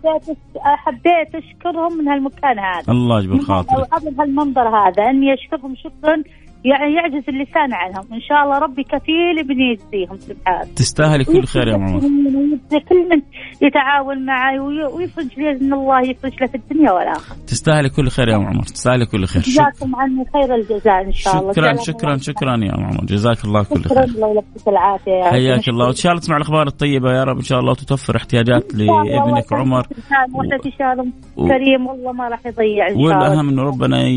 حبيت 0.63 1.35
أشكرهم 1.35 1.97
من 1.97 2.07
هالمكان 2.07 2.59
هذا. 2.59 2.91
الله 2.91 3.19
يجبر 3.19 3.39
خاطرك. 3.39 3.87
قبل 3.87 4.15
هالمنظر 4.19 4.67
هذا. 4.67 5.09
أني 5.09 5.33
أشكرهم 5.33 5.75
شكرا 5.75 6.23
يعني 6.71 6.95
يعجز 6.95 7.29
اللسان 7.29 7.73
عنهم 7.73 8.13
إن 8.13 8.21
شاء 8.21 8.43
الله 8.43 8.57
ربي 8.57 8.83
كفيل 8.83 9.47
بني 9.47 9.71
يجزيهم 9.71 10.17
سبحانه 10.17 10.73
تستاهلي 10.75 11.23
كل 11.23 11.43
خير 11.43 11.67
يا 11.67 11.73
عمر 11.73 11.99
كل 12.89 13.09
من 13.09 13.21
يتعاون 13.61 14.25
معي 14.25 14.59
ويفرج 14.59 15.39
لي 15.39 15.51
ان 15.51 15.73
الله 15.73 16.01
يفرج 16.01 16.31
له 16.41 16.47
في 16.47 16.55
الدنيا 16.55 16.91
والآخرة. 16.91 17.35
تستاهلي 17.47 17.89
كل 17.89 18.09
خير 18.09 18.27
يا 18.29 18.35
عمر 18.35 18.63
تستاهلي 18.63 19.05
كل 19.05 19.25
خير. 19.25 19.43
جزاكم 19.43 19.95
عني 19.95 20.25
خير 20.33 20.55
الجزاء 20.55 21.01
إن 21.01 21.11
شاء 21.11 21.39
الله. 21.39 21.53
شكرا 21.53 21.73
شكرا 21.73 22.17
شكرا 22.17 22.57
يا 22.63 22.71
عمر 22.71 23.05
جزاك 23.05 23.45
الله 23.45 23.63
كل 23.63 23.81
خير. 23.81 23.89
شكرا 23.89 24.03
الله 24.03 24.31
يلبسك 24.31 24.67
العافية 24.67 25.11
يا 25.11 25.31
حياك 25.31 25.69
الله. 25.69 25.85
وان 25.85 25.93
شاء 25.93 26.11
الله 26.11 26.21
تسمع 26.21 26.37
الأخبار 26.37 26.67
الطيبة 26.67 27.11
يا 27.11 27.23
رب. 27.23 27.35
إن 27.35 27.43
شاء 27.43 27.59
الله 27.59 27.73
تتوفر 27.73 28.15
احتياجات 28.15 28.75
لابنك 28.75 29.53
عمر. 29.53 29.87
كريم 31.35 31.87
والله 31.87 32.11
ما 32.11 32.27
راح 32.27 32.45
يضيع 32.45 32.87
والأهم 32.95 33.49
انه 33.49 33.61
ربنا 33.61 34.07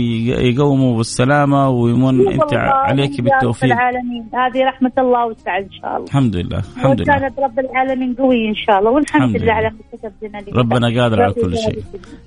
يقومه 0.50 0.96
بالسلامة 0.96 1.68
ويمن 1.68 2.37
أنت 2.42 2.54
عليك 2.54 3.20
بالتوفيق. 3.20 3.72
العالمين. 3.72 4.28
هذه 4.34 4.64
رحمة 4.64 4.92
الله 4.98 5.26
وسع 5.26 5.58
إن 5.58 5.70
شاء 5.70 5.96
الله. 5.96 6.04
الحمد 6.04 6.36
لله 6.36 6.62
الحمد 6.76 7.00
لله. 7.00 7.16
وكانت 7.16 7.38
رب 7.38 7.58
العالمين 7.58 8.14
قوي 8.14 8.48
إن 8.48 8.54
شاء 8.54 8.78
الله. 8.78 8.90
والحمد 8.90 9.36
لله 9.42 9.52
على 9.52 9.70
ما 9.70 9.98
كتب 9.98 10.12
لنا 10.22 10.38
ربنا 10.54 11.02
قادر 11.02 11.22
على 11.22 11.32
كل 11.32 11.56
شيء. 11.56 11.82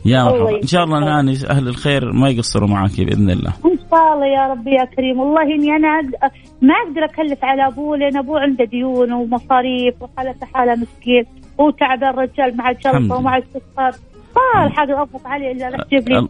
يا 0.06 0.24
مرحبا 0.24 0.62
إن 0.62 0.68
شاء 0.68 0.84
الله 0.84 0.98
الآن 0.98 1.36
أهل 1.50 1.68
الخير 1.68 2.12
ما 2.12 2.30
يقصروا 2.30 2.68
معك 2.68 3.02
بإذن 3.02 3.30
الله. 3.30 3.54
إن 3.66 3.78
شاء 3.92 4.14
الله 4.14 4.26
يا 4.26 4.48
رب 4.52 4.68
يا 4.68 4.86
كريم. 4.96 5.20
والله 5.20 5.56
إني 5.56 5.76
أنا 5.76 6.02
ما 6.62 6.74
أقدر 6.74 7.06
أكلف 7.06 7.44
على 7.44 7.68
أبوه 7.68 7.98
لأن 7.98 8.18
أبوه 8.18 8.40
عنده 8.40 8.66
ديون 8.66 9.12
ومصاريف 9.12 10.02
وحالته 10.02 10.48
حالة 10.54 10.76
مسكين 10.76 11.26
هو 11.60 11.70
تعبان 11.70 12.10
الرجال 12.10 12.58
مع 12.58 12.70
الجلطة 12.70 13.16
ومع 13.16 13.38
السكر. 13.38 13.92
ما 14.36 14.66
الحاجة 14.66 15.02
أضغط 15.02 15.26
عليه 15.26 15.52
إلا 15.52 15.70
لا 15.70 15.84
تجيب 15.84 16.10
لي 16.10 16.28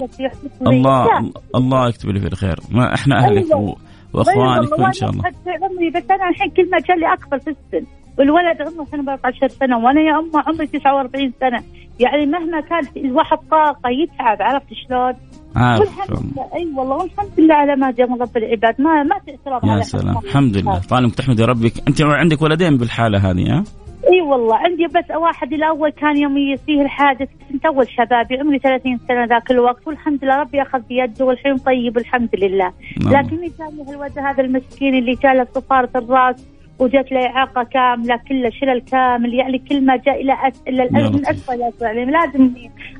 الله 0.67 1.31
الله 1.55 1.89
يكتب 1.89 2.09
لي 2.09 2.19
في 2.19 2.27
الخير. 2.27 2.55
ما 2.71 2.93
إحنا 2.93 3.25
أيوة. 3.25 3.75
وإخوانك 4.13 4.79
ان 4.79 4.93
شاء 4.93 5.09
الله. 5.09 5.23
عمري 5.47 5.89
بس 5.89 6.11
أنا 6.11 6.29
الحين 6.29 6.49
كل 6.49 6.69
ما 6.69 6.77
جاء 6.77 6.97
لي 6.97 7.13
أكبر 7.13 7.39
في 7.39 7.49
السن. 7.49 7.85
والولد 8.19 8.61
عمره 8.61 8.83
الحين 8.83 8.99
14 8.99 9.47
سنة 9.47 9.77
وأنا 9.77 10.01
يا 10.01 10.19
أمه 10.19 10.43
عمري 10.47 10.67
49 10.67 11.33
سنة. 11.39 11.63
يعني 11.99 12.25
مهما 12.25 12.61
كان 12.61 13.03
الواحد 13.05 13.37
طاقة 13.51 13.89
يتعب 13.89 14.41
عرفت 14.41 14.67
شلون؟ 14.87 15.13
عارف. 15.55 16.11
أي 16.55 16.71
والله 16.75 16.95
والحمد 16.95 17.29
لله 17.37 17.55
على 17.55 17.75
ما 17.75 17.91
جاء 17.91 18.07
من 18.09 18.21
رب 18.21 18.37
العباد. 18.37 18.81
ما 18.81 19.03
ما 19.03 19.15
تاثر 19.27 19.67
يا 19.77 19.81
سلام. 19.81 20.17
الحمد 20.17 20.57
لله. 20.57 20.79
طالما 20.79 21.09
تحمد 21.09 21.41
ربك. 21.41 21.73
أنت 21.87 22.01
عندك 22.01 22.41
ولدين 22.41 22.77
بالحالة 22.77 23.31
هذه 23.31 23.51
ها؟ 23.51 23.63
إي 24.07 24.21
والله 24.21 24.55
عندي 24.55 24.87
بس 24.87 25.11
واحد 25.15 25.53
الأول 25.53 25.89
كان 25.89 26.17
يوم 26.17 26.37
يصير 26.37 26.81
الحادث 26.81 27.29
كنت 27.49 27.65
أول 27.65 27.89
شبابي 27.89 28.37
عمري 28.37 28.59
30 28.59 28.99
سنة 29.07 29.25
ذاك 29.25 29.51
الوقت 29.51 29.87
والحمد 29.87 30.23
لله 30.25 30.39
ربي 30.39 30.61
أخذ 30.61 30.79
بيده 30.79 31.25
والحين 31.25 31.57
طيب 31.57 31.97
الحمد 31.97 32.35
لله. 32.35 32.73
نعم. 33.03 33.13
لكن 33.13 33.37
جاني 33.37 33.89
هالولد 33.89 34.19
هذا 34.19 34.43
المسكين 34.43 34.95
اللي 34.95 35.13
جاء 35.13 35.33
له 35.33 35.47
صفاره 35.55 35.89
الرأس 35.95 36.45
وجات 36.79 37.11
له 37.11 37.25
إعاقة 37.25 37.63
كاملة 37.63 38.19
كله 38.27 38.49
شلل 38.49 38.81
كامل 38.81 39.33
يعني 39.33 39.59
كل 39.69 39.85
ما 39.85 39.95
جاء 39.95 40.21
إلى 40.21 40.33
أس... 40.47 40.61
إلى 40.67 40.89
من 41.09 41.27
اسفل 41.27 41.71
يعني 41.81 42.05
لازم 42.05 42.51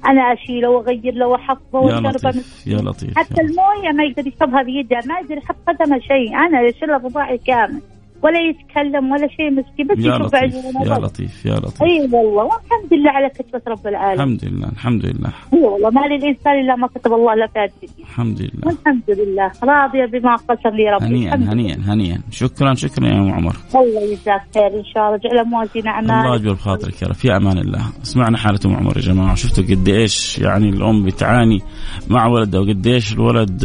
أنا 0.05 0.33
أشيله 0.33 0.69
وأغير 0.69 1.13
له 1.13 1.27
وأحفظه 1.27 1.79
وأشربه. 1.79 2.43
يا 2.67 2.77
لطيف 2.77 3.17
حتى 3.17 3.41
الموية 3.41 3.91
ما 3.93 4.03
يقدر 4.03 4.27
يشربها 4.27 4.63
بيده 4.63 4.99
ما 5.05 5.19
يقدر 5.19 5.37
يحط 5.37 5.55
قدمه 5.67 5.99
شيء. 5.99 6.35
أنا 6.35 6.69
أشيله 6.69 6.93
رضاعي 6.93 7.37
كامل 7.37 7.81
ولا 8.23 8.39
يتكلم 8.49 9.11
ولا 9.11 9.27
شيء 9.27 9.51
مسكين 9.51 9.87
بس 9.87 9.97
يشوف 9.97 10.31
بعيونه 10.31 10.93
يا 10.93 10.99
لطيف 10.99 11.45
يا 11.45 11.55
لطيف. 11.55 11.83
أي 11.83 11.99
والله 12.01 12.43
والحمد 12.43 12.93
لله 12.93 13.11
على 13.11 13.29
كتبة 13.29 13.61
رب 13.67 13.87
العالمين. 13.87 14.21
الحمد 14.21 14.45
لله 14.45 14.69
الحمد 14.69 15.05
لله. 15.05 15.29
أي 15.53 15.59
والله 15.59 15.89
ما 15.89 16.01
للانسان 16.01 16.59
إلا 16.59 16.75
ما 16.75 16.87
كتب 16.87 17.13
الله 17.13 17.35
له 17.35 17.47
في 17.47 17.87
الحمد 17.99 18.41
لله. 18.41 18.65
والحمد 18.65 19.09
لله 19.09 19.51
راضية 19.63 20.05
بما 20.05 20.35
قسم 20.35 20.75
لي 20.75 20.89
ربي. 20.89 21.05
هنيئا 21.05 21.35
هنيئا 21.35 21.77
هنيئا. 21.87 22.21
شكرا 22.31 22.73
شكرا 22.73 23.07
يا 23.07 23.13
أم 23.13 23.31
عمر. 23.31 23.55
الله 23.75 24.01
يجزاك 24.01 24.41
خير 24.53 24.79
إن 24.79 24.85
شاء 24.93 25.07
الله. 25.07 25.17
جعل 25.17 25.45
موازين 25.45 25.87
اعمال 25.87 26.11
الله 26.11 26.35
يجبر 26.35 26.53
بخاطرك 26.53 27.01
يا 27.01 27.07
رب. 27.07 27.13
في 27.13 27.35
أمان 27.35 27.57
الله. 27.57 27.81
سمعنا 28.03 28.37
حالة 28.37 28.59
أم 28.65 28.75
عمر 28.75 28.97
يا 28.97 29.01
جماعة. 29.01 29.35
شفتوا 29.35 29.63
قد 29.63 29.89
إيش 29.89 30.39
يعني 30.39 30.69
الأم 30.69 31.05
بتعاني 31.05 31.61
مع 32.09 32.27
ولدها 32.27 32.59
وقد 32.59 32.87
إيش 32.87 33.13
الولد 33.13 33.63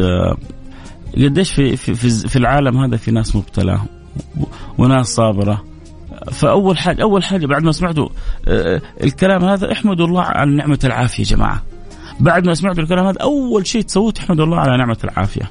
قديش 1.16 1.53
في 1.53 1.77
في 1.77 1.95
في 2.29 2.37
العالم 2.37 2.79
هذا 2.79 2.97
في 2.97 3.11
ناس 3.11 3.37
مبتلاه 3.37 3.81
وناس 4.79 5.07
صابرة. 5.07 5.64
فأول 6.33 6.79
حاجة 6.79 7.02
أول 7.02 7.24
حاجة 7.24 7.46
بعد 7.46 7.62
ما 7.62 7.72
سمعتوا 7.72 8.09
آه، 8.48 8.83
الكلام 9.05 9.44
هذا 9.44 9.72
احمدوا 9.72 10.07
الله 10.07 10.22
على 10.22 10.50
نعمة 10.50 10.79
العافية 10.85 11.22
يا 11.22 11.29
جماعة. 11.29 11.62
بعد 12.20 12.46
ما 12.46 12.55
سمعتوا 12.55 12.83
الكلام 12.83 13.07
هذا 13.07 13.18
أول 13.22 13.66
شيء 13.66 13.83
تسووه 13.83 14.11
تحمدوا 14.12 14.44
الله 14.44 14.59
على 14.59 14.76
نعمة 14.76 14.98
العافية. 15.05 15.50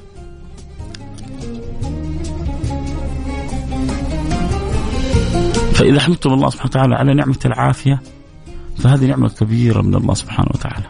فإذا 5.74 6.00
حمدتم 6.00 6.32
الله 6.32 6.50
سبحانه 6.50 6.70
وتعالى 6.70 6.94
على 6.94 7.14
نعمة 7.14 7.38
العافية 7.44 8.02
فهذه 8.76 9.06
نعمة 9.06 9.28
كبيرة 9.28 9.82
من 9.82 9.94
الله 9.94 10.14
سبحانه 10.14 10.48
وتعالى. 10.54 10.86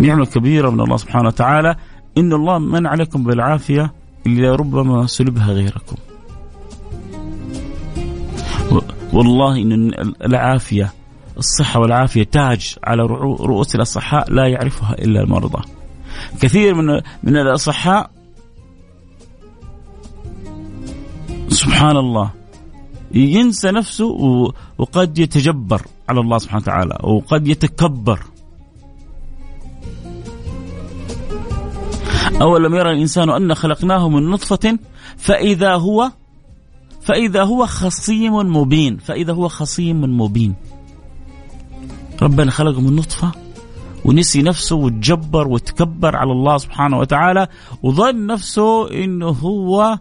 نعمة 0.00 0.24
كبيرة 0.24 0.70
من 0.70 0.80
الله 0.80 0.96
سبحانه 0.96 1.28
وتعالى. 1.28 1.76
إن 2.18 2.32
الله 2.32 2.58
من 2.58 2.86
عليكم 2.86 3.24
بالعافية 3.24 3.92
اللي 4.26 4.48
ربما 4.48 5.06
سلبها 5.06 5.52
غيركم. 5.52 5.96
والله 9.18 9.56
إن 9.56 9.92
العافية 10.24 10.92
الصحة 11.38 11.80
والعافية 11.80 12.22
تاج 12.22 12.76
على 12.84 13.02
رؤوس 13.02 13.74
الأصحاء 13.74 14.32
لا 14.32 14.46
يعرفها 14.46 14.94
إلا 14.98 15.20
المرضى. 15.20 15.62
كثير 16.40 16.74
من 16.74 17.00
من 17.22 17.36
الأصحاء 17.36 18.10
سبحان 21.48 21.96
الله 21.96 22.30
ينسى 23.14 23.70
نفسه 23.70 24.16
وقد 24.78 25.18
يتجبر 25.18 25.82
على 26.08 26.20
الله 26.20 26.38
سبحانه 26.38 26.62
وتعالى 26.62 26.98
وقد 27.02 27.48
يتكبر. 27.48 28.18
أولم 32.42 32.74
يرى 32.74 32.90
الإنسان 32.90 33.30
أن 33.30 33.54
خلقناه 33.54 34.08
من 34.08 34.30
نطفة 34.30 34.78
فإذا 35.16 35.74
هو 35.74 36.10
فإذا 37.08 37.42
هو 37.42 37.66
خصيم 37.66 38.34
مبين 38.34 38.96
فإذا 38.96 39.32
هو 39.32 39.48
خصيم 39.48 40.20
مبين. 40.20 40.54
ربنا 42.22 42.50
خلقه 42.50 42.80
من 42.80 42.96
نطفة 42.96 43.32
ونسي 44.04 44.42
نفسه 44.42 44.76
وتجبر 44.76 45.48
وتكبر 45.48 46.16
على 46.16 46.32
الله 46.32 46.58
سبحانه 46.58 46.98
وتعالى 46.98 47.48
وظن 47.82 48.26
نفسه 48.26 48.90
إنه 49.04 49.28
هو 49.28 49.98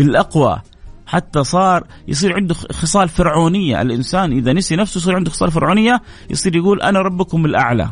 الأقوى. 0.00 0.62
حتى 1.06 1.44
صار 1.44 1.84
يصير 2.08 2.34
عنده 2.34 2.54
خصال 2.54 3.08
فرعونية. 3.08 3.82
الإنسان 3.82 4.32
إذا 4.32 4.52
نسي 4.52 4.76
نفسه 4.76 4.98
يصير 4.98 5.16
عنده 5.16 5.30
خصال 5.30 5.50
فرعونية 5.50 6.02
يصير 6.30 6.56
يقول 6.56 6.82
أنا 6.82 7.02
ربكم 7.02 7.44
الأعلى. 7.44 7.88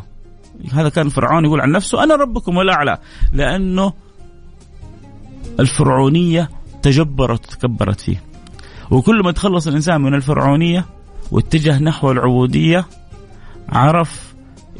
هذا 0.72 0.88
كان 0.88 1.08
فرعون 1.08 1.44
يقول 1.44 1.60
عن 1.60 1.72
نفسه 1.72 2.02
أنا 2.02 2.14
ربكم 2.14 2.60
الأعلى. 2.60 2.98
لأنه 3.32 3.92
الفرعونية 5.60 6.61
تجبرت 6.82 7.46
وتكبرت 7.46 8.00
فيه 8.00 8.22
وكل 8.90 9.22
ما 9.24 9.32
تخلص 9.32 9.66
الإنسان 9.66 10.00
من 10.00 10.14
الفرعونية 10.14 10.84
واتجه 11.30 11.78
نحو 11.78 12.10
العبودية 12.10 12.84
عرف 13.68 14.34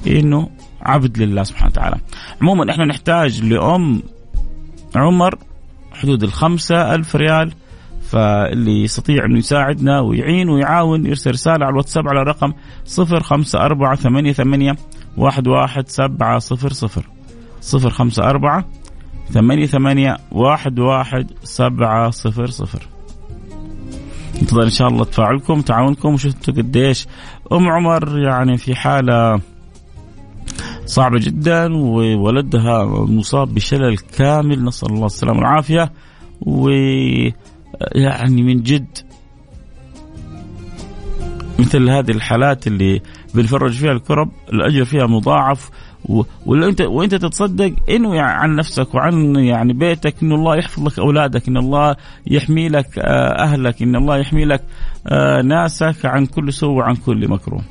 إنه 0.07 0.49
عبد 0.83 1.19
لله 1.19 1.43
سبحانه 1.43 1.71
وتعالى. 1.71 1.97
عموما 2.43 2.71
إحنا 2.71 2.85
نحتاج 2.85 3.43
لأم 3.43 4.03
عمر 4.97 5.39
حدود 5.93 6.23
الخمسة 6.23 6.95
ألف 6.95 7.17
ريال 7.17 7.53
فاللي 8.03 8.83
يستطيع 8.83 9.25
إنه 9.25 9.39
يساعدنا 9.39 10.01
ويعين 10.01 10.49
ويعاون 10.49 11.07
يرسل 11.07 11.31
رسالة 11.31 11.65
على 11.65 11.73
الواتساب 11.73 12.09
على 12.09 12.23
رقم 12.23 12.53
صفر 12.85 13.23
خمسة 13.23 13.59
أربعة 13.59 13.95
ثمانية 13.97 14.33
ثمانية 14.33 14.77
واحد 15.17 15.49
واحد 15.49 15.89
سبعة 15.89 16.39
صفر 16.39 16.73
صفر 16.73 17.07
صفر 17.61 17.91
خمسة 17.91 18.23
أربعة 18.23 18.65
ثمانية 19.31 19.67
ثمانية 19.67 20.17
واحد 20.33 20.79
واحد 20.79 21.31
سبعة 21.43 22.11
صفر 22.11 22.47
صفر. 22.47 22.89
انتظر 24.41 24.63
إن 24.63 24.71
شاء 24.71 24.89
الله 24.89 25.05
تفاعلكم 25.05 25.61
تعاونكم 25.61 26.15
وشفتوا 26.15 26.55
قديش 26.55 27.07
أم 27.53 27.69
عمر 27.69 28.19
يعني 28.19 28.57
في 28.57 28.75
حالة 28.75 29.41
صعبة 30.87 31.19
جدا 31.19 31.77
وولدها 31.77 32.85
مصاب 32.85 33.55
بشلل 33.55 33.99
كامل. 33.99 34.65
نسأل 34.65 34.93
الله 34.93 35.07
السلامة 35.07 35.39
والعافية. 35.39 35.93
ويعني 36.41 37.33
من 38.43 38.63
جد 38.63 38.99
مثل 41.59 41.91
هذه 41.91 42.11
الحالات 42.11 42.67
اللي 42.67 43.03
بنفرج 43.35 43.73
فيها 43.73 43.93
الكرب 43.93 44.31
الأجر 44.53 44.85
فيها 44.85 45.07
مضاعف. 45.07 45.71
وانت 46.47 46.81
وانت 46.81 47.15
تتصدق 47.15 47.73
يعني 47.89 48.21
عن 48.21 48.57
نفسك 48.57 48.95
وعن 48.95 49.37
يعني 49.37 49.73
بيتك 49.73 50.15
إن 50.23 50.33
الله 50.33 50.57
يحفظ 50.57 50.87
لك 50.87 50.99
أولادك 50.99 51.49
إن 51.49 51.57
الله 51.57 51.97
يحمي 52.27 52.69
لك 52.69 52.99
آه، 52.99 53.43
أهلك 53.43 53.83
إن 53.83 53.97
الله 53.97 54.19
يحمي 54.19 54.45
لك 54.45 54.63
آه، 55.07 55.43
ناسك 55.43 56.07
عن 56.07 56.27
كل 56.27 56.53
سوء 56.53 56.71
وعن 56.71 56.97
كل 56.97 57.29
مكروه. 57.29 57.63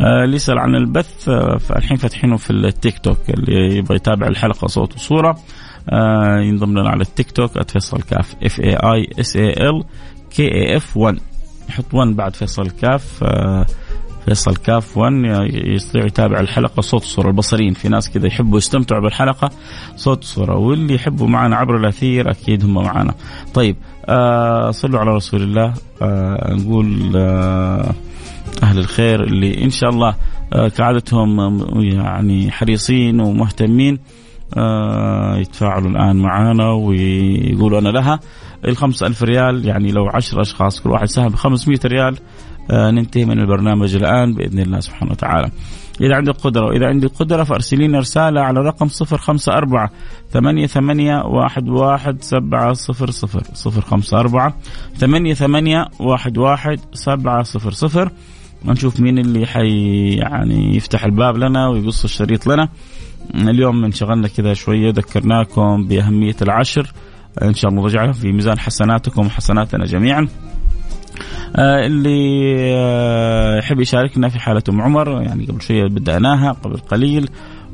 اللي 0.00 0.36
يسال 0.36 0.58
عن 0.58 0.74
البث 0.74 1.28
آه، 1.28 1.56
فالحين 1.56 1.96
فاتحينه 1.96 2.36
في 2.36 2.50
التيك 2.50 2.98
توك 2.98 3.18
اللي 3.30 3.76
يبغى 3.76 3.96
يتابع 3.96 4.26
الحلقة 4.26 4.66
صوت 4.66 4.94
وصورة 4.94 5.38
ينضم 6.38 6.78
لنا 6.78 6.88
على 6.88 7.02
التيك 7.02 7.30
توك 7.30 7.70
@فيصل 7.70 8.02
كاف 8.02 8.34
F 8.42 8.60
A 8.60 8.76
I 8.76 9.10
S 9.20 9.36
A 9.36 9.68
L 9.68 9.84
K 10.30 10.54
A 10.54 10.76
F 10.76 10.96
1 10.96 11.18
يحط 11.68 11.94
1 11.94 12.16
بعد 12.16 12.36
فيصل 12.36 12.70
كاف 12.70 13.24
فيصل 14.26 14.56
كاف 14.56 14.96
1 14.96 15.12
يستطيع 15.52 16.04
يتابع 16.04 16.40
الحلقة 16.40 16.80
صوت 16.80 17.02
صوره 17.02 17.28
البصريين 17.28 17.72
في 17.74 17.88
ناس 17.88 18.10
كذا 18.10 18.26
يحبوا 18.26 18.58
يستمتعوا 18.58 19.02
بالحلقة 19.02 19.50
صوت 19.96 20.24
صوره 20.24 20.56
واللي 20.56 20.94
يحبوا 20.94 21.26
معنا 21.28 21.56
عبر 21.56 21.76
الأثير 21.76 22.30
أكيد 22.30 22.64
هم 22.64 22.74
معنا. 22.74 23.14
طيب 23.54 23.76
آه 24.06 24.70
صلوا 24.70 25.00
على 25.00 25.10
رسول 25.10 25.42
الله. 25.42 25.74
آه 26.02 26.54
نقول 26.54 27.12
آه 27.16 27.94
أهل 28.62 28.78
الخير 28.78 29.24
اللي 29.24 29.64
إن 29.64 29.70
شاء 29.70 29.90
الله 29.90 30.14
آه 30.52 30.68
كعادتهم 30.68 31.60
يعني 31.82 32.50
حريصين 32.50 33.20
ومهتمين 33.20 33.98
آه 34.56 35.36
يتفاعلوا 35.36 35.90
الآن 35.90 36.16
معنا 36.16 36.72
ويقولوا 36.72 37.78
أنا 37.78 37.88
لها. 37.88 38.20
الخمسة 38.64 39.06
ألف 39.06 39.22
ريال 39.22 39.66
يعني 39.66 39.92
لو 39.92 40.08
عشر 40.08 40.40
أشخاص 40.40 40.80
كل 40.80 40.90
واحد 40.90 41.06
سهم 41.08 41.28
ب 41.28 41.34
500 41.34 41.78
ريال 41.84 42.16
آه، 42.16 42.20
ننتهي 42.70 43.24
من 43.24 43.38
البرنامج 43.38 43.94
الآن 43.94 44.34
بإذن 44.34 44.58
الله 44.58 44.80
سبحانه 44.80 45.12
وتعالى. 45.12 45.50
إذا 46.00 46.16
عندك 46.16 46.34
قدرة 46.34 46.64
وإذا 46.64 46.86
عندي 46.86 47.06
قدرة 47.06 47.44
فأرسلين 47.44 47.96
رسالة 47.96 48.40
على 48.40 48.60
رقم 48.60 48.88
صفر 48.88 49.18
خمسة 49.18 49.52
أربعة 49.52 49.90
ثمانية 50.30 50.66
ثمانية 50.66 51.22
واحد 51.22 51.68
واحد 51.68 52.22
سبعة 52.22 52.72
صفر 52.72 53.10
صفر 53.10 53.42
صفر 53.54 53.80
خمسة 53.80 54.20
أربعة 54.20 54.56
ثمانية 54.96 55.34
ثمانية 55.34 55.88
واحد 56.00 56.38
واحد 56.38 56.80
سبعة 56.92 57.42
صفر 57.42 57.70
صفر. 57.70 58.10
ونشوف 58.64 59.00
مين 59.00 59.18
اللي 59.18 59.46
حي 59.46 60.08
يعني 60.08 60.76
يفتح 60.76 61.04
الباب 61.04 61.36
لنا 61.36 61.68
ويقص 61.68 62.04
الشريط 62.04 62.46
لنا. 62.46 62.68
اليوم 63.34 63.84
انشغلنا 63.84 64.28
كذا 64.28 64.54
شوية 64.54 64.90
ذكرناكم 64.90 65.86
بأهمية 65.86 66.36
العشر. 66.42 66.92
إن 67.42 67.54
شاء 67.54 67.70
الله 67.70 67.86
نجعلها 67.86 68.12
في 68.12 68.32
ميزان 68.32 68.58
حسناتكم 68.58 69.26
وحسناتنا 69.26 69.84
جميعا. 69.84 70.20
آه، 70.20 70.55
اللي 71.86 72.54
آه، 72.74 73.58
يحب 73.58 73.80
يشاركنا 73.80 74.28
في 74.28 74.38
حالة 74.38 74.62
أم 74.68 74.80
عمر 74.80 75.22
يعني 75.22 75.46
قبل 75.46 75.62
شوية 75.62 75.86
بدأناها 75.86 76.52
قبل 76.52 76.76
قليل. 76.76 77.28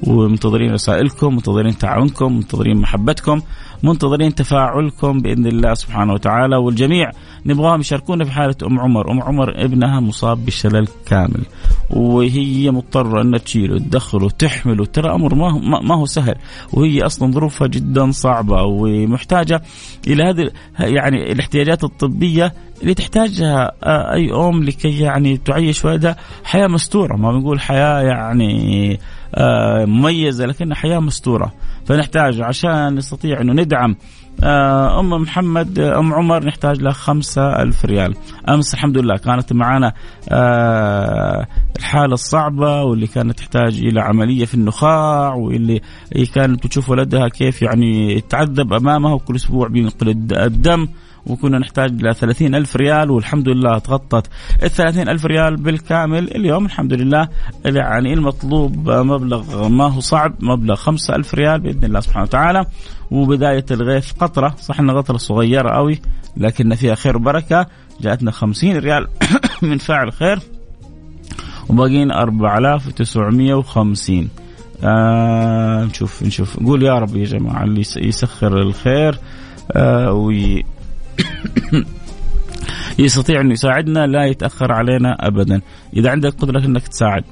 ومنتظرين 0.06 0.72
رسائلكم 0.72 1.34
منتظرين 1.34 1.78
تعاونكم 1.78 2.32
منتظرين 2.36 2.76
محبتكم 2.76 3.40
منتظرين 3.82 4.34
تفاعلكم 4.34 5.20
بإذن 5.20 5.46
الله 5.46 5.74
سبحانه 5.74 6.12
وتعالى. 6.12 6.56
والجميع 6.56 7.10
نبغاهم 7.46 7.80
يشاركونا 7.80 8.24
في 8.24 8.30
حالة 8.32 8.54
أم 8.66 8.80
عمر، 8.80 9.10
أم 9.10 9.22
عمر 9.22 9.64
ابنها 9.64 10.00
مصاب 10.00 10.44
بالشلل 10.44 10.88
كامل 11.06 11.44
وهي 11.90 12.70
مضطرة 12.70 13.22
انها 13.22 13.38
تشيله 13.38 13.78
تدخله 13.78 14.30
تحمله 14.30 14.84
ترى 14.84 15.14
أمر 15.14 15.34
ما 15.34 15.52
هو 15.52 15.58
ما 15.58 15.94
هو 15.94 16.06
سهل 16.06 16.34
وهي 16.72 17.02
أصلا 17.02 17.32
ظروفها 17.32 17.68
جدا 17.68 18.10
صعبة 18.10 18.62
ومحتاجة 18.62 19.62
إلى 20.06 20.22
هذه 20.22 20.50
يعني 20.78 21.32
الاحتياجات 21.32 21.84
الطبية 21.84 22.52
اللي 22.82 22.94
تحتاجها 22.94 23.72
أي 24.14 24.32
أم 24.32 24.64
لكي 24.64 24.98
يعني 24.98 25.36
تعيش. 25.36 25.84
ولدها 25.84 26.16
حياة 26.44 26.66
مستورة 26.66 27.16
ما 27.16 27.32
بنقول 27.32 27.60
حياة 27.60 28.00
يعني 28.00 28.92
آه، 28.92 28.98
مميزة 29.86 30.46
لكنها 30.46 30.76
حياه 30.76 30.98
مستورة. 30.98 31.52
فنحتاج 31.84 32.40
عشان 32.40 32.94
نستطيع 32.94 33.40
إنه 33.40 33.52
ندعم 33.52 33.96
آه، 34.42 35.00
أم 35.00 35.10
محمد 35.10 35.78
آه، 35.78 35.98
أم 35.98 36.14
عمر 36.14 36.44
نحتاج 36.44 36.82
لها 36.82 36.92
خمسة 36.92 37.62
ألف 37.62 37.84
ريال. 37.84 38.14
أمس 38.48 38.74
الحمد 38.74 38.98
لله 38.98 39.16
كانت 39.16 39.52
معنا 39.52 39.92
الحالة 41.78 42.14
الصعبة 42.14 42.82
واللي 42.82 43.06
كانت 43.06 43.38
تحتاج 43.38 43.78
إلى 43.78 44.00
عملية 44.00 44.44
في 44.44 44.54
النخاع 44.54 45.34
واللي 45.34 45.80
كانت 46.34 46.66
بتشوف 46.66 46.90
ولدها 46.90 47.28
كيف 47.28 47.62
يعني 47.62 48.16
يتعذب 48.16 48.72
امامها 48.72 49.14
وكل 49.14 49.36
أسبوع 49.36 49.68
بينقل 49.68 50.08
الدم. 50.32 50.88
وكنا 51.26 51.58
نحتاج 51.58 52.02
ل 52.02 52.14
30 52.14 52.54
ألف 52.54 52.76
ريال 52.76 53.10
والحمد 53.10 53.48
لله 53.48 53.78
تغطت 53.78 54.26
ال 54.62 54.70
30 54.70 55.08
ألف 55.08 55.26
ريال 55.26 55.56
بالكامل. 55.56 56.36
اليوم 56.36 56.66
الحمد 56.66 56.92
لله 56.92 57.28
يعني 57.64 58.12
المطلوب 58.12 58.90
مبلغ 58.90 59.68
ما 59.68 59.92
هو 59.92 60.00
صعب 60.00 60.34
مبلغ 60.40 60.74
5 60.74 61.14
ألف 61.14 61.34
ريال 61.34 61.60
بإذن 61.60 61.84
الله 61.84 62.00
سبحانه 62.00 62.24
وتعالى. 62.24 62.66
وبداية 63.10 63.64
الغيث 63.70 64.12
قطرة 64.12 64.54
صح 64.60 64.80
أنها 64.80 64.94
قطرة 64.94 65.16
صغيرة 65.16 65.70
قوي 65.70 66.00
لكن 66.36 66.74
فيها 66.74 66.94
خير 66.94 67.16
وبركة. 67.16 67.66
جاءتنا 68.00 68.30
50 68.30 68.76
ريال 68.76 69.06
من 69.62 69.78
فاعل 69.78 70.12
خير 70.12 70.38
وباقيين 71.68 72.10
4950 72.10 74.28
آه 74.84 75.84
نشوف 75.84 76.22
نشوف. 76.22 76.62
نقول 76.62 76.82
يا 76.82 76.98
رب 76.98 77.16
يا 77.16 77.24
جماعة 77.24 77.64
اللي 77.64 77.80
يسخر 77.96 78.62
الخير 78.62 79.18
آه 79.72 80.12
وي 80.12 80.64
يستطيع 82.98 83.40
انه 83.40 83.52
يساعدنا 83.52 84.06
لا 84.06 84.24
يتأخر 84.24 84.72
علينا 84.72 85.26
ابدا. 85.26 85.60
إذا 85.96 86.10
عندك 86.10 86.34
قدرة 86.34 86.64
إنك 86.64 86.88
تساعد. 86.88 87.24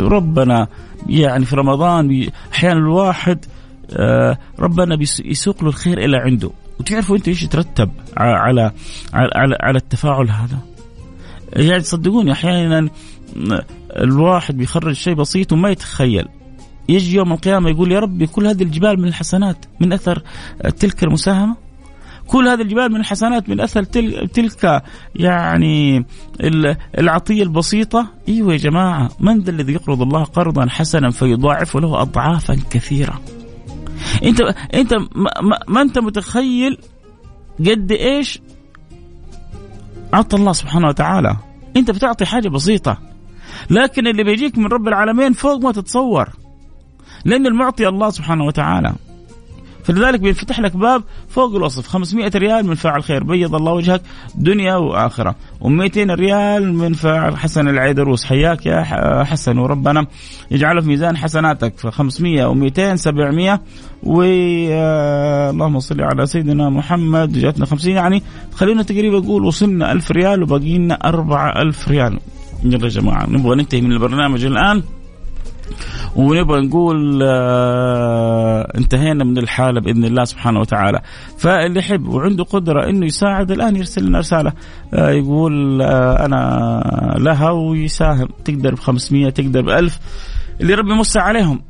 ربنا 0.00 0.68
يعني 1.08 1.44
في 1.44 1.56
رمضان 1.56 2.28
أحيانا 2.52 2.78
الواحد 2.78 3.44
آه، 3.90 4.38
ربنا 4.58 4.98
يسوق 5.24 5.62
له 5.62 5.68
الخير 5.68 5.98
إلى 5.98 6.16
عنده. 6.16 6.50
وتعرفوا 6.80 7.16
أنتم 7.16 7.30
إيش 7.30 7.42
يترتب 7.42 7.90
على 8.16 8.72
على 9.14 9.56
على 9.60 9.78
التفاعل 9.78 10.30
هذا؟ 10.30 10.58
يعني 11.52 11.80
تصدقوني 11.80 12.32
أحيانا 12.32 12.88
الواحد 13.96 14.56
بيخرج 14.56 14.94
شيء 14.94 15.14
بسيط 15.14 15.52
وما 15.52 15.70
يتخيل. 15.70 16.28
يجي 16.88 17.16
يوم 17.16 17.32
القيامة 17.32 17.70
يقول 17.70 17.92
يا 17.92 17.98
ربي 17.98 18.26
كل 18.26 18.46
هذه 18.46 18.62
الجبال 18.62 19.00
من 19.00 19.08
الحسنات 19.08 19.56
من 19.80 19.92
أثر 19.92 20.22
تلك 20.78 21.04
المساهمة؟ 21.04 21.63
كل 22.26 22.48
هذه 22.48 22.62
الجبال 22.62 22.92
من 22.92 23.00
الحسنات 23.00 23.48
من 23.48 23.60
أثر 23.60 23.82
تلك 23.82 24.82
يعني 25.14 26.06
العطية 26.98 27.42
البسيطة. 27.42 28.08
إيوه 28.28 28.52
يا 28.52 28.58
جماعة 28.58 29.08
من 29.20 29.40
ذا 29.40 29.50
الذي 29.50 29.72
يقرض 29.72 30.02
الله 30.02 30.24
قرضا 30.24 30.66
حسنا 30.68 31.10
فيضاعف 31.10 31.76
له 31.76 32.02
اضعافا 32.02 32.56
كثيرة. 32.70 33.20
أنت 34.24 34.40
أنت 34.74 34.94
ما, 34.94 35.58
ما 35.68 35.82
أنت 35.82 35.98
متخيل 35.98 36.78
قد 37.60 37.92
إيش 37.92 38.40
عطى 40.12 40.36
الله 40.36 40.52
سبحانه 40.52 40.88
وتعالى؟ 40.88 41.36
أنت 41.76 41.90
بتعطي 41.90 42.24
حاجة 42.24 42.48
بسيطة 42.48 42.98
لكن 43.70 44.06
اللي 44.06 44.24
بيجيك 44.24 44.58
من 44.58 44.66
رب 44.66 44.88
العالمين 44.88 45.32
فوق 45.32 45.64
ما 45.64 45.72
تتصور 45.72 46.28
لأن 47.24 47.46
المعطي 47.46 47.88
الله 47.88 48.10
سبحانه 48.10 48.44
وتعالى. 48.44 48.92
فلذلك 49.84 50.20
بينفتح 50.20 50.60
لك 50.60 50.76
باب 50.76 51.02
فوق 51.28 51.56
الوصف. 51.56 51.88
500 51.88 52.30
ريال 52.34 52.66
من 52.66 52.74
فاعل 52.74 53.02
خير. 53.02 53.24
بيض 53.24 53.54
الله 53.54 53.72
وجهك 53.72 54.02
دنيا 54.34 54.76
وآخرة. 54.76 55.34
و200 55.60 55.96
ريال 55.96 56.74
من 56.74 56.92
فاعل 56.92 57.36
حسن 57.36 57.68
العيدروس 57.68 58.24
حياك 58.24 58.66
يا 58.66 58.82
حسن 59.24 59.58
وربنا. 59.58 60.06
يجعله 60.50 60.80
في 60.80 60.88
ميزان 60.88 61.16
حسناتك. 61.16 61.78
ف 61.78 61.86
500 61.86 62.54
و200 62.54 62.94
700 62.94 63.60
و 64.02 64.22
آه، 64.70 65.50
اللهم 65.50 65.78
صل 65.78 66.00
على 66.00 66.26
سيدنا 66.26 66.70
محمد. 66.70 67.32
جاتنا 67.32 67.66
50 67.66 67.92
يعني. 67.92 68.22
خلينا 68.54 68.82
تقريبا 68.82 69.18
نقول 69.18 69.44
وصلنا 69.44 69.92
1000 69.92 70.10
ريال 70.10 70.42
وباقي 70.42 70.78
لنا 70.78 70.94
4000 70.94 71.88
ريال. 71.88 72.18
يلا 72.64 72.84
يا 72.84 72.88
جماعة 72.88 73.30
نبغى 73.30 73.56
ننتهي 73.56 73.80
من 73.80 73.92
البرنامج 73.92 74.44
الآن. 74.44 74.82
ونبغى 76.16 76.60
نقول 76.60 77.22
آه 77.22 78.72
انتهينا 78.78 79.24
من 79.24 79.38
الحالة 79.38 79.80
بإذن 79.80 80.04
الله 80.04 80.24
سبحانه 80.24 80.60
وتعالى. 80.60 81.00
فاللي 81.38 81.78
يحب 81.78 82.08
وعنده 82.08 82.44
قدرة 82.44 82.88
إنه 82.90 83.06
يساعد 83.06 83.50
الآن 83.50 83.76
يرسل 83.76 84.06
لنا 84.06 84.18
رسالة 84.18 84.52
آه 84.94 85.10
يقول 85.10 85.82
آه 85.82 86.24
أنا 86.24 87.14
لها 87.18 87.50
ويساهم 87.50 88.28
تقدر 88.44 88.74
ب 88.74 88.78
500 88.78 89.30
تقدر 89.30 89.60
ب 89.60 89.68
1000 89.68 89.98
اللي 90.60 90.74
ربي 90.74 90.90
يمس 90.92 91.16
عليهم. 91.16 91.62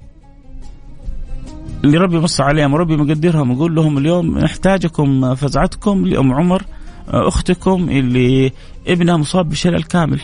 اللي 1.85 1.99
ربي 1.99 2.17
يمس 2.17 2.41
عليهم 2.41 2.75
وربي 2.75 2.97
مقدرهم. 2.97 3.53
يقول 3.53 3.75
لهم 3.75 3.99
اليوم 3.99 4.39
نحتاجكم 4.39 5.35
فزعتكم 5.35 6.07
لأم 6.07 6.33
عمر 6.33 6.63
أختكم 7.09 7.89
اللي 7.91 8.53
ابنها 8.89 9.17
مصاب 9.17 9.49
بشلل 9.49 9.83
كامل 9.83 10.21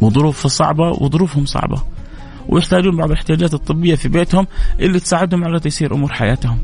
وظروف 0.00 0.46
صعبة 0.46 0.88
وظروفهم 0.90 1.44
صعبة. 1.44 1.82
ويحتاجون 2.48 2.96
بعض 2.96 3.10
الاحتياجات 3.10 3.54
الطبية 3.54 3.94
في 3.94 4.08
بيتهم 4.08 4.46
اللي 4.80 5.00
تساعدهم 5.00 5.44
على 5.44 5.60
تيسير 5.60 5.94
أمور 5.94 6.12
حياتهم. 6.12 6.58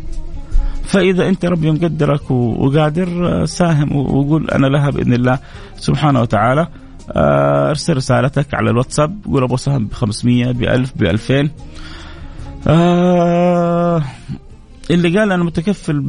فإذا 0.85 1.29
أنت 1.29 1.45
ربي 1.45 1.71
مقدرك 1.71 2.31
وقادر 2.31 3.45
ساهم 3.47 3.97
وقول 3.97 4.51
أنا 4.51 4.67
لها 4.67 4.91
بإذن 4.91 5.13
الله 5.15 5.39
سبحانه 5.77 6.21
وتعالى 6.21 6.69
آه، 7.13 7.71
أرسل 7.71 7.97
رسالتك 7.97 8.55
على 8.55 8.71
الواتساب 8.71 9.19
قول 9.27 9.43
أبغى 9.43 9.57
سهم 9.57 9.87
ب 9.87 9.93
500 9.93 10.53
ب 10.53 10.63
1000 10.63 10.93
ب 10.97 11.03
2000 11.03 11.51
آه 12.69 14.03
اللي 14.91 15.19
قال 15.19 15.33
أنا 15.33 15.45
متكفل 15.45 16.01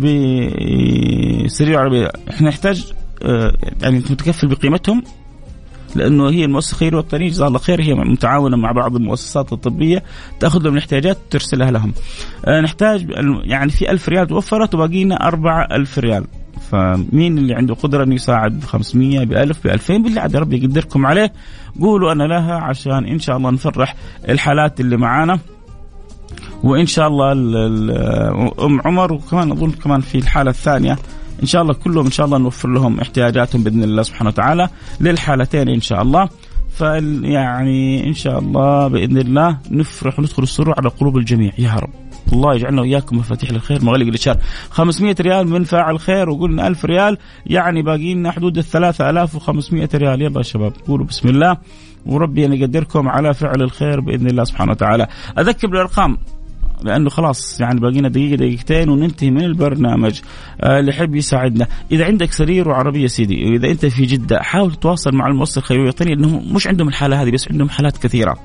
بسرير 1.45 1.79
عربيه 1.79 2.11
إحنا 2.29 2.49
نحتاج 2.49 2.91
آه 3.23 3.53
يعني 3.81 3.97
متكفل 3.97 4.47
بقيمتهم 4.47 5.03
لأنه 5.97 6.29
هي 6.29 6.45
المؤسسة 6.45 6.73
الخيريه 6.73 6.97
والوطنيه 6.97 7.29
جزاها 7.29 7.47
الله 7.47 7.59
خير. 7.59 7.81
هي 7.81 7.93
متعاونة 7.93 8.57
مع 8.57 8.71
بعض 8.71 8.95
المؤسسات 8.95 9.53
الطبية. 9.53 10.03
تاخذ 10.39 10.63
لهم 10.63 10.73
الاحتياجات 10.73 11.17
وترسلها 11.27 11.71
لهم. 11.71 11.93
آه 12.45 12.61
نحتاج 12.61 13.07
يعني 13.43 13.71
في 13.71 13.91
ألف 13.91 14.09
ريال 14.09 14.27
توفرت 14.27 14.75
وباقي 14.75 15.03
لنا 15.03 15.27
4000 15.27 15.99
ريال. 15.99 16.25
فمين 16.71 17.37
اللي 17.37 17.53
عنده 17.53 17.73
قدرة 17.73 18.03
إنه 18.03 18.15
يساعد 18.15 18.59
ب 18.59 18.63
500 18.63 19.25
ب 19.25 19.33
1000 19.33 19.63
ب 19.63 19.67
2000 19.67 19.97
بالله 19.97 20.21
عاد 20.21 20.35
ربي 20.35 20.63
يقدركم 20.63 21.05
عليه. 21.05 21.33
قولوا 21.81 22.11
أنا 22.11 22.23
لها 22.23 22.55
عشان 22.55 23.05
إن 23.05 23.19
شاء 23.19 23.37
الله 23.37 23.49
نفرح 23.49 23.95
الحالات 24.29 24.79
اللي 24.79 24.97
معانا. 24.97 25.39
وإن 26.63 26.85
شاء 26.85 27.07
الله 27.07 27.31
أم 28.65 28.81
عمر 28.85 29.13
وكمان 29.13 29.51
أظن 29.51 29.71
كمان 29.71 30.01
في 30.01 30.17
الحالة 30.17 30.49
الثانية. 30.51 30.97
ان 31.41 31.47
شاء 31.47 31.61
الله 31.61 31.73
كلهم 31.73 32.05
ان 32.05 32.11
شاء 32.11 32.25
الله 32.25 32.37
نوفر 32.37 32.69
لهم 32.69 32.99
احتياجاتهم 32.99 33.63
بإذن 33.63 33.83
الله 33.83 34.03
سبحانه 34.03 34.29
وتعالى 34.29 34.69
للحالتين 35.01 35.69
ان 35.69 35.81
شاء 35.81 36.01
الله 36.01 36.29
فيعني 36.77 38.07
ان 38.07 38.13
شاء 38.13 38.39
الله 38.39 38.87
بإذن 38.87 39.17
الله 39.17 39.57
نفرح 39.71 40.19
وندخل 40.19 40.43
السرور 40.43 40.75
على 40.77 40.89
قلوب 40.89 41.17
الجميع. 41.17 41.51
يا 41.57 41.73
رب. 41.73 41.89
الله 42.33 42.55
يجعلنا 42.55 42.81
وإياكم 42.81 43.17
مفاتيح 43.17 43.51
للخير 43.51 43.85
مغلق 43.85 44.05
للشر 44.05 44.37
500 44.69 45.15
ريال 45.19 45.47
من 45.47 45.63
فاعل 45.63 45.99
خير 45.99 46.29
وقلنا 46.29 46.67
1000 46.67 46.85
ريال. 46.85 47.17
يعني 47.45 47.81
باقي 47.81 48.13
لنا 48.13 48.31
حدود 48.31 48.57
ال 48.57 48.63
3500 48.63 49.89
ريال. 49.95 50.21
يلا 50.21 50.37
يا 50.37 50.43
شباب 50.43 50.73
قولوا 50.87 51.05
بسم 51.05 51.29
الله. 51.29 51.57
وربي 52.05 52.45
أن 52.45 52.53
يقدركم 52.53 53.09
على 53.09 53.33
فعل 53.33 53.61
الخير 53.61 53.99
بإذن 53.99 54.27
الله 54.27 54.43
سبحانه 54.43 54.71
وتعالى. 54.71 55.07
أذكر 55.39 55.67
بالأرقام. 55.67 56.17
لأنه 56.83 57.09
خلاص 57.09 57.61
يعني 57.61 57.79
باقينا 57.79 58.09
دقيقة 58.09 58.35
دقيقتين 58.35 58.89
وننتهي 58.89 59.31
من 59.31 59.43
البرنامج 59.43 60.21
آه 60.61 60.79
اللي 60.79 60.91
يحب 60.91 61.15
يساعدنا. 61.15 61.67
إذا 61.91 62.05
عندك 62.05 62.31
سرير 62.31 62.69
وعربية 62.69 63.07
سيدي 63.07 63.45
واذا 63.45 63.67
أنت 63.67 63.85
في 63.85 64.05
جدة 64.05 64.39
حاول 64.41 64.71
تتواصل 64.71 65.15
مع 65.15 65.27
المؤسسه 65.27 65.59
الخيريه 65.59 65.81
الوطنيه 65.81 66.13
إنهم 66.13 66.53
مش 66.55 66.67
عندهم 66.67 66.87
الحالة 66.87 67.21
هذه 67.23 67.31
بس 67.31 67.51
عندهم 67.51 67.69
حالات 67.69 67.97
كثيرة. 67.97 68.37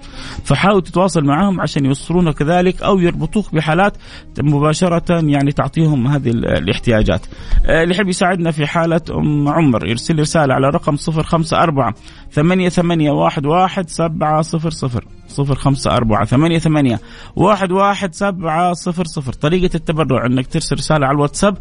فحاول 0.44 0.82
تتواصل 0.82 1.24
معهم 1.24 1.60
عشان 1.60 1.84
يوصلون 1.84 2.32
كذلك 2.32 2.82
أو 2.82 2.98
يربطوك 2.98 3.54
بحالات 3.54 3.96
مباشرة 4.38 5.20
يعني 5.26 5.52
تعطيهم 5.52 6.06
هذه 6.06 6.28
الاحتياجات. 6.30 7.26
آه 7.66 7.82
اللي 7.82 7.94
يحب 7.94 8.08
يساعدنا 8.08 8.50
في 8.50 8.66
حالة 8.66 9.00
أم 9.10 9.48
عمر 9.48 9.86
يرسل 9.86 10.18
رسالة 10.18 10.54
على 10.54 10.68
رقم 10.68 10.96
054 11.08 11.92
ثمانية 12.30 12.68
ثمانية 12.68 13.10
واحد 13.10 13.46
واحد 13.46 13.88
سبعة 13.88 14.42
صفر 14.42 14.70
صفر. 14.70 15.04
صفر 15.28 15.54
خمسة 15.54 15.96
أربعة 15.96 16.24
ثمانية 16.24 16.58
ثمانية 16.58 17.00
واحد 17.36 17.72
واحد 17.72 18.14
سبعة 18.22 18.72
صفر 18.72 19.04
صفر. 19.04 19.32
طريقة 19.32 19.76
التبرع 19.76 20.26
أنك 20.26 20.46
ترسل 20.46 20.76
رسالة 20.76 21.06
على 21.06 21.14
الواتساب 21.14 21.58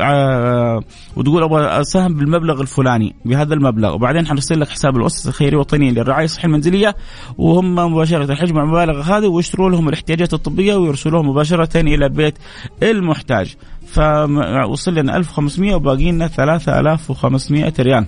آه، 0.00 0.82
وتقول 1.16 1.42
أبغى 1.42 1.80
أساهم 1.80 2.14
بالمبلغ 2.14 2.60
الفلاني 2.60 3.14
بهذا 3.24 3.54
المبلغ 3.54 3.94
وبعدين 3.94 4.26
حنرسل 4.26 4.60
لك 4.60 4.68
حساب 4.68 4.96
المؤسسة 4.96 5.28
الخيرية 5.28 5.52
الوطنية 5.52 5.90
للرعاية 5.90 6.24
الصحية 6.24 6.48
المنزلية 6.48 6.96
وهم 7.38 7.74
مباشرة 7.74 8.34
حجموا 8.34 8.62
المبالغ 8.62 9.00
هذه 9.00 9.26
ويشتروا 9.26 9.70
لهم 9.70 9.88
الاحتياجات 9.88 10.34
الطبية 10.34 10.74
ويرسلوها 10.74 11.22
مباشرة 11.22 11.80
إلى 11.80 12.08
بيت 12.08 12.34
المحتاج. 12.82 13.56
فوصل 13.86 14.94
لنا 14.94 15.16
1500 15.16 15.74
وباقي 15.74 16.10
لنا 16.10 16.28
3500 16.28 17.72
ريال. 17.80 18.06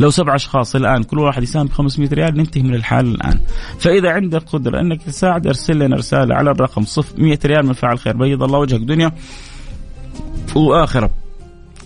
لو 0.00 0.10
سبع 0.10 0.34
أشخاص 0.34 0.76
الآن 0.76 1.02
كل 1.02 1.18
واحد 1.18 1.42
يساهم 1.42 1.66
ب 1.66 1.72
500 1.72 2.08
ريال 2.12 2.36
ننتهي 2.36 2.62
من 2.62 2.74
الحال 2.74 3.06
الآن. 3.06 3.38
فإذا 3.78 4.10
عندك 4.10 4.42
قدرة 4.42 4.80
أنك 4.80 5.02
تساعد 5.02 5.46
أرسل 5.46 5.78
لنا 5.78 5.96
رسالة 5.96 6.34
على 6.34 6.50
الرقم 6.50 6.84
100 7.18 7.38
ريال 7.44 7.66
من 7.66 7.72
فعل 7.72 7.98
خير. 7.98 8.16
بيض 8.16 8.42
الله 8.42 8.58
وجهك 8.58 8.80
دنيا 8.80 9.12
وآخرة. 10.56 11.10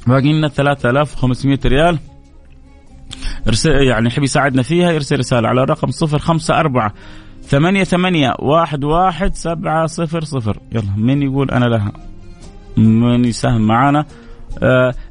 باقي 0.07 0.33
لنا 0.33 0.48
3500 0.48 1.59
ريال. 1.64 1.98
ارسل 3.48 3.70
يعني 3.70 4.07
يحب 4.07 4.22
يساعدنا 4.22 4.62
فيها 4.62 4.92
يرسل 4.92 5.18
رسالة 5.18 5.48
على 5.48 5.62
الرقم 5.62 5.90
054 5.90 6.90
ثمانية 7.42 7.85
ثمانية 7.85 8.35
واحد 8.38 8.85
واحد 8.85 9.35
سبعة 9.35 9.87
صفر 9.87 10.24
صفر. 10.24 10.59
يلا 10.72 10.96
من 10.96 11.22
يقول 11.22 11.50
أنا 11.50 11.64
لها؟ 11.64 11.92
من 12.76 13.24
يساهم 13.24 13.66
معنا 13.66 14.07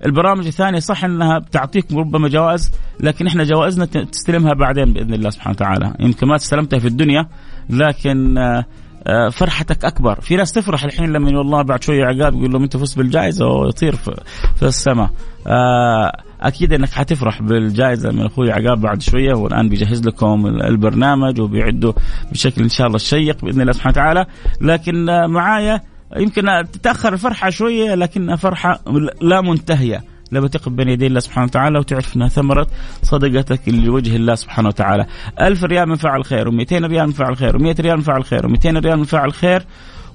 البرامج 0.05 0.45
الثانية 0.47 0.79
صح 0.79 1.03
إنها 1.05 1.39
بتعطيكم 1.39 1.97
ربما 1.97 2.27
جوائز 2.29 2.71
لكن 2.99 3.27
إحنا 3.27 3.43
جوائزنا 3.43 3.85
تستلمها 3.85 4.53
بعدين 4.53 4.93
بإذن 4.93 5.13
الله 5.13 5.29
سبحانه 5.29 5.55
وتعالى. 5.55 5.93
يمكن 5.99 6.27
ما 6.27 6.35
استلمتها 6.35 6.79
في 6.79 6.87
الدنيا 6.87 7.27
لكن 7.69 8.37
آه 8.37 8.65
آه 9.07 9.29
فرحتك 9.29 9.85
أكبر. 9.85 10.21
في 10.21 10.35
ناس 10.35 10.51
تفرح 10.51 10.83
الحين 10.83 11.13
لما 11.13 11.37
والله 11.37 11.61
بعد 11.61 11.83
شوية 11.83 12.05
عقاب 12.05 12.33
يقول 12.35 12.51
لهم 12.51 12.63
أنت 12.63 12.77
فزت 12.77 12.97
بالجائزة 12.97 13.45
ويطير 13.47 13.95
في, 13.95 14.15
في 14.55 14.63
السماء. 14.65 15.09
آه 15.47 16.11
أكيد 16.41 16.73
إنك 16.73 16.89
حتفرح 16.89 17.41
بالجائزة 17.41 18.11
من 18.11 18.25
أخوي 18.25 18.51
عقاب 18.51 18.81
بعد 18.81 19.01
شوية 19.01 19.33
والآن 19.33 19.69
بيجهز 19.69 20.07
لكم 20.07 20.47
البرنامج 20.47 21.41
وبيعده 21.41 21.93
بشكل 22.31 22.63
إن 22.63 22.69
شاء 22.69 22.87
الله 22.87 22.97
شيق 22.97 23.45
بإذن 23.45 23.61
الله 23.61 23.71
سبحانه 23.73 23.91
وتعالى. 23.91 24.25
لكن 24.61 25.09
آه 25.09 25.27
معايا 25.27 25.81
يمكن 26.17 26.41
تتأخر 26.71 27.13
الفرحة 27.13 27.49
شوية 27.49 27.95
لكنها 27.95 28.35
فرحه 28.35 28.79
لا 29.21 29.41
منتهية. 29.41 30.03
لما 30.31 30.47
تقف 30.47 30.69
بين 30.69 30.89
يدي 30.89 31.07
الله 31.07 31.19
سبحانه 31.19 31.45
وتعالى 31.45 31.79
وتعرف 31.79 32.15
انها 32.15 32.27
ثمرة 32.27 32.67
صدقتك 33.03 33.69
لوجه 33.69 34.15
الله 34.15 34.35
سبحانه 34.35 34.67
وتعالى. 34.67 35.05
ألف 35.41 35.63
ريال 35.63 35.89
من 35.89 35.95
فعل 35.95 36.25
خير 36.25 36.51
و200 36.51 36.73
ريال 36.73 37.05
من 37.05 37.11
فعل 37.11 37.37
خير 37.37 37.59
و100 37.59 37.79
ريال 37.79 37.97
من 37.97 38.03
فعل 38.03 38.23
خير 38.23 38.41
و200 38.41 38.65
ريال 38.65 38.97
من 38.97 39.03
فعل 39.03 39.33
خير. 39.33 39.65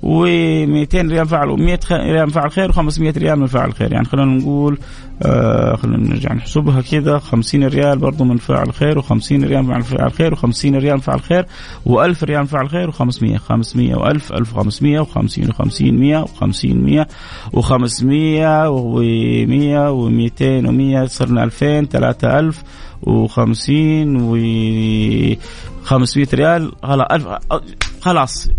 و200 0.03 0.95
ريال 0.95 1.27
فعل 1.27 1.57
و100 1.57 1.93
ريال 1.93 2.31
فعل 2.31 2.51
خير 2.51 2.73
و500 2.73 3.19
ريال 3.19 3.39
من 3.39 3.47
فاعل 3.47 3.73
خير. 3.73 3.93
يعني 3.93 4.05
خلينا 4.05 4.35
نقول 4.35 4.79
آه 5.23 5.77
خلينا 5.77 5.99
نرجع 5.99 6.33
نحسبها 6.33 6.81
كذا 6.81 7.19
50 7.19 7.65
ريال 7.65 7.99
برضو 7.99 8.25
من 8.25 8.37
فاعل 8.37 8.73
خير 8.73 9.03
و50 9.03 9.33
ريال 9.33 9.65
من 9.65 9.81
فاعل 9.81 10.13
خير 10.13 10.37
و50 10.37 10.65
ريال 10.65 10.95
من 10.95 11.01
فاعل 11.01 11.21
خير 11.21 11.47
و1000 11.87 12.25
ريال 12.25 12.41
من 12.41 12.47
فاعل 12.47 12.69
خير 12.69 12.93
و500 12.93 13.37
500 13.37 13.95
و1000 13.95 14.33
1500 14.33 15.05
و50 15.05 15.53
و50 15.53 15.83
100 15.83 16.25
و50 16.25 16.65
100 16.65 17.07
و500 17.53 18.69
و100 18.71 19.91
و200 19.97 20.65
و100 20.67 21.07
صرنا 21.07 21.45
2000 21.45 21.87
3000 21.87 22.55
و50 23.07 23.71
و 24.21 24.37
500 25.85 26.35
ريال. 26.35 26.71
خلاص 28.01 28.51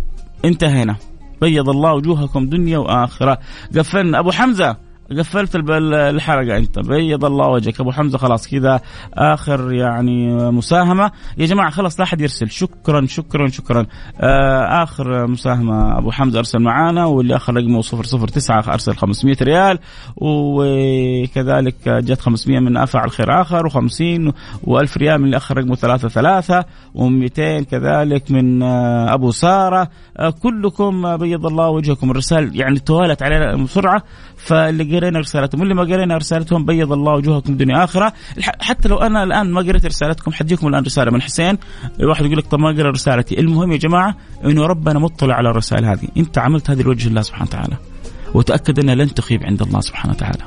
انتهينا. 0.43 1.10
بيض 1.41 1.69
الله 1.69 1.93
وجوهكم 1.93 2.49
دنيا 2.49 2.77
وآخرة. 2.77 3.37
قفلنا 3.77 4.19
أبو 4.19 4.31
حمزة. 4.31 4.90
قفلت 5.17 5.55
الحلقة 5.55 6.57
انت. 6.57 6.79
بيض 6.79 7.25
الله 7.25 7.47
وجهك. 7.47 7.79
أبو 7.79 7.91
حمزة 7.91 8.17
خلاص 8.17 8.47
كذا. 8.47 8.81
آخر 9.13 9.71
يعني 9.71 10.35
مساهمة. 10.51 11.11
يا 11.37 11.45
جماعة 11.45 11.69
خلاص 11.69 11.99
لا 11.99 12.03
أحد 12.03 12.21
يرسل. 12.21 12.49
شكرا 12.49 13.05
شكرا 13.05 13.47
شكرا. 13.47 13.85
آه 14.21 14.83
آخر 14.83 15.27
مساهمة. 15.27 15.97
أبو 15.97 16.11
حمزة 16.11 16.39
أرسل 16.39 16.59
معانا 16.59 17.05
واللي 17.05 17.35
أخر 17.35 17.53
رقمه 17.55 17.81
009 17.81 18.73
أرسل 18.73 18.95
500 18.95 19.35
ريال. 19.41 19.79
وكذلك 20.15 21.89
جت 21.89 22.21
500 22.21 22.59
من 22.59 22.77
أفعل 22.77 23.11
خير 23.11 23.41
آخر 23.41 23.69
و50 23.69 24.31
و1000 24.67 24.97
ريال 24.97 25.17
من 25.19 25.25
اللي 25.25 25.37
أخر 25.37 25.57
رقمه 25.57 25.75
3 25.75 26.07
3 26.07 26.65
و200 26.95 27.63
كذلك 27.71 28.31
من 28.31 28.63
آه 28.63 29.13
أبو 29.13 29.31
سارة. 29.31 29.89
آه 30.17 30.29
كلكم 30.29 31.17
بيض 31.17 31.45
الله 31.45 31.69
وجهكم. 31.69 32.11
الرسائل 32.11 32.55
يعني 32.55 32.79
توالت 32.79 33.23
علينا 33.23 33.55
بسرعة 33.63 34.03
فاللي 34.37 34.83
قرينا 35.01 35.19
رسالتهم. 35.19 35.61
واللي 35.61 35.75
ما 35.75 35.81
قرينا 35.81 36.17
رسالتهم 36.17 36.65
بيض 36.65 36.91
الله 36.91 37.13
وجوهكم 37.13 37.57
دنيا 37.57 37.83
آخرة. 37.83 38.13
حتى 38.59 38.89
لو 38.89 38.97
أنا 38.97 39.23
الآن 39.23 39.51
ما 39.51 39.61
قريت 39.61 39.85
رسالتكم 39.85 40.31
حتجيكم 40.31 40.67
الآن 40.67 40.83
رسالة 40.83 41.11
من 41.11 41.21
حسين. 41.21 41.57
واحد 41.99 42.25
يقول 42.25 42.37
لك 42.37 42.47
طب 42.47 42.59
ما 42.59 42.69
قرا 42.69 42.91
رسالتي. 42.91 43.39
المهم 43.39 43.71
يا 43.71 43.77
جماعة 43.77 44.15
إنه 44.45 44.65
ربنا 44.65 44.99
مطلع 44.99 45.35
على 45.35 45.49
الرسائل 45.49 45.85
هذه. 45.85 46.07
أنت 46.17 46.37
عملت 46.37 46.69
هذه 46.69 46.81
لوجه 46.81 47.07
الله 47.07 47.21
سبحانه 47.21 47.45
وتعالى. 47.45 47.77
وتأكد 48.33 48.79
أنها 48.79 48.95
لن 48.95 49.13
تخيب 49.13 49.43
عند 49.43 49.61
الله 49.61 49.79
سبحانه 49.79 50.13
وتعالى. 50.13 50.43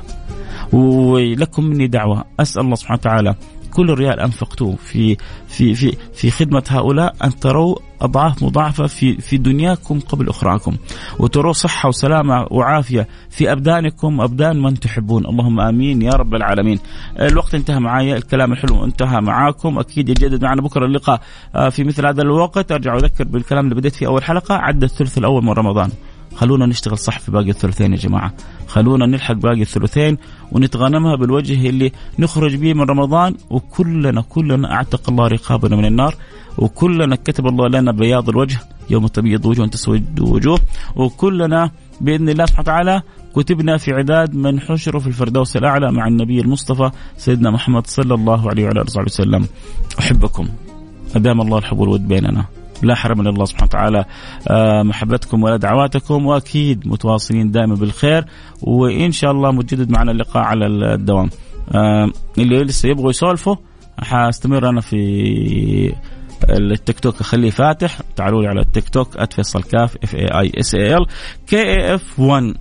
ولكم 0.73 1.63
مني 1.63 1.87
دعوة. 1.87 2.23
أسأل 2.39 2.61
الله 2.61 2.75
سبحانه 2.75 2.99
وتعالى 2.99 3.35
كل 3.75 3.93
ريال 3.93 4.19
أنفقتوه 4.19 4.75
في 4.75 5.17
في 5.47 5.75
في 5.75 5.97
في 6.13 6.31
خدمة 6.31 6.63
هؤلاء 6.69 7.15
أن 7.23 7.35
تروا 7.35 7.75
أضعاف 8.01 8.43
مضاعفة 8.43 8.87
في 8.87 9.21
في 9.21 9.37
دنياكم 9.37 9.99
قبل 9.99 10.29
أخراكم. 10.29 10.75
وتروا 11.19 11.53
صحة 11.53 11.89
وسلامة 11.89 12.47
وعافية 12.51 13.07
في 13.29 13.51
أبدانكم 13.51 14.21
أبدان 14.21 14.61
من 14.61 14.79
تحبون. 14.79 15.25
اللهم 15.25 15.59
آمين 15.59 16.01
يا 16.01 16.11
رب 16.11 16.35
العالمين. 16.35 16.79
الوقت 17.19 17.55
انتهى 17.55 17.79
معايا 17.79 18.15
الكلام 18.17 18.51
الحلو 18.51 18.85
انتهى 18.85 19.21
معاكم. 19.21 19.79
أكيد 19.79 20.09
يجدد 20.09 20.43
معنا 20.43 20.61
بكرة 20.61 20.85
اللقاء 20.85 21.21
آه، 21.55 21.69
في 21.69 21.83
مثل 21.83 22.05
هذا 22.05 22.21
الوقت. 22.21 22.71
أرجع 22.71 22.95
أذكر 22.95 23.23
بالكلام 23.23 23.63
اللي 23.63 23.75
بديت 23.75 23.95
فيه 23.95 24.07
أول 24.07 24.23
حلقة 24.23 24.55
عدى 24.55 24.85
الثلث 24.85 25.17
الأول 25.17 25.43
من 25.43 25.51
رمضان. 25.51 25.89
خلونا 26.35 26.65
نشتغل 26.65 26.97
صح 26.97 27.19
في 27.19 27.31
باقي 27.31 27.49
الثلثين 27.49 27.91
يا 27.91 27.97
جماعة. 27.97 28.33
خلونا 28.75 29.05
نلحق 29.05 29.33
باقي 29.33 29.61
الثلثين 29.61 30.17
ونتغنمها 30.51 31.15
بالوجه 31.15 31.69
اللي 31.69 31.91
نخرج 32.19 32.55
به 32.55 32.73
من 32.73 32.81
رمضان. 32.81 33.35
وكلنا 33.49 34.21
كلنا 34.21 34.73
أعتق 34.75 35.09
الله 35.09 35.27
رقابنا 35.27 35.75
من 35.75 35.85
النار. 35.85 36.15
وكلنا 36.57 37.15
كتب 37.15 37.47
الله 37.47 37.67
لنا 37.67 37.91
بياض 37.91 38.29
الوجه 38.29 38.59
يوم 38.89 39.07
تبيض 39.07 39.45
وجوه 39.45 39.67
تسود 39.67 40.19
وجوه. 40.19 40.59
وكلنا 40.95 41.71
بإذن 42.01 42.29
الله 42.29 42.45
سبحانه 42.45 42.63
وتعالى 42.67 43.01
كتبنا 43.35 43.77
في 43.77 43.93
عداد 43.93 44.35
من 44.35 44.59
حشروا 44.59 45.01
في 45.01 45.07
الفردوس 45.07 45.57
الأعلى 45.57 45.91
مع 45.91 46.07
النبي 46.07 46.39
المصطفى 46.39 46.91
سيدنا 47.17 47.51
محمد 47.51 47.87
صلى 47.87 48.13
الله 48.13 48.49
عليه 48.49 48.65
وعلى 48.65 48.81
آله 48.81 49.03
وسلم. 49.05 49.47
أحبكم. 49.99 50.47
أدام 51.15 51.41
الله 51.41 51.57
الحب 51.57 51.79
والود 51.79 52.07
بيننا. 52.07 52.45
لا 52.81 52.95
حرمنا 52.95 53.29
الله 53.29 53.45
سبحانه 53.45 53.67
وتعالى. 53.67 54.05
آه، 54.47 54.83
محبتكم 54.83 55.43
ولا 55.43 55.57
دعواتكم 55.57 56.25
وأكيد 56.25 56.87
متواصلين 56.87 57.51
دائما 57.51 57.75
بالخير 57.75 58.25
وإن 58.61 59.11
شاء 59.11 59.31
الله 59.31 59.51
متجدد 59.51 59.89
معنا 59.89 60.11
اللقاء 60.11 60.43
على 60.43 60.65
الدوام. 60.67 61.29
آه، 61.75 62.11
اللي 62.37 62.63
لسه 62.63 62.89
يبغوا 62.89 63.09
يسولفوا 63.09 63.55
حأستمر 63.99 64.69
أنا 64.69 64.81
في 64.81 65.95
التيك 66.49 66.99
توك 66.99 67.21
أخليه 67.21 67.49
فاتح. 67.49 68.01
تعالوا 68.15 68.41
لي 68.41 68.47
على 68.47 68.61
التيك 68.61 68.89
توك 68.89 69.33
@فيصل 69.33 69.63
كاف 69.63 69.97
F 70.03 70.15
A 70.15 70.27
I 70.39 70.51
S 70.59 70.75
A 70.75 70.97
L 70.97 71.05
K 71.47 71.61
A 71.61 71.95
F 71.95 72.19
1 72.19 72.53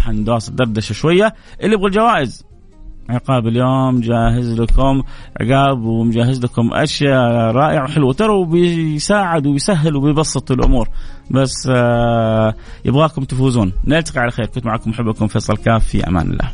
حندوس 0.00 0.50
دردشه 0.50 0.92
شوية. 0.92 1.34
اللي 1.62 1.74
يبغى 1.74 1.86
الجوائز 1.86 2.49
عقاب 3.10 3.46
اليوم 3.46 4.00
جاهز 4.00 4.60
لكم 4.60 5.02
عقاب 5.40 5.82
ومجهز 5.82 6.44
لكم 6.44 6.70
أشياء 6.72 7.52
رائعة 7.52 7.84
وحلوة. 7.84 8.12
ترى 8.12 8.44
بيساعد 8.44 9.46
وبيسهل 9.46 9.96
وبيبسط 9.96 10.50
الأمور. 10.50 10.88
بس 11.30 11.68
آه 11.70 12.54
يبغاكم 12.84 13.24
تفوزون. 13.24 13.72
نلتقي 13.86 14.20
على 14.20 14.30
خير. 14.30 14.46
كنت 14.46 14.66
معكم 14.66 14.90
محبكم 14.90 15.26
فيصل 15.26 15.56
كاف. 15.56 15.86
في 15.86 16.08
أمان 16.08 16.30
الله. 16.30 16.50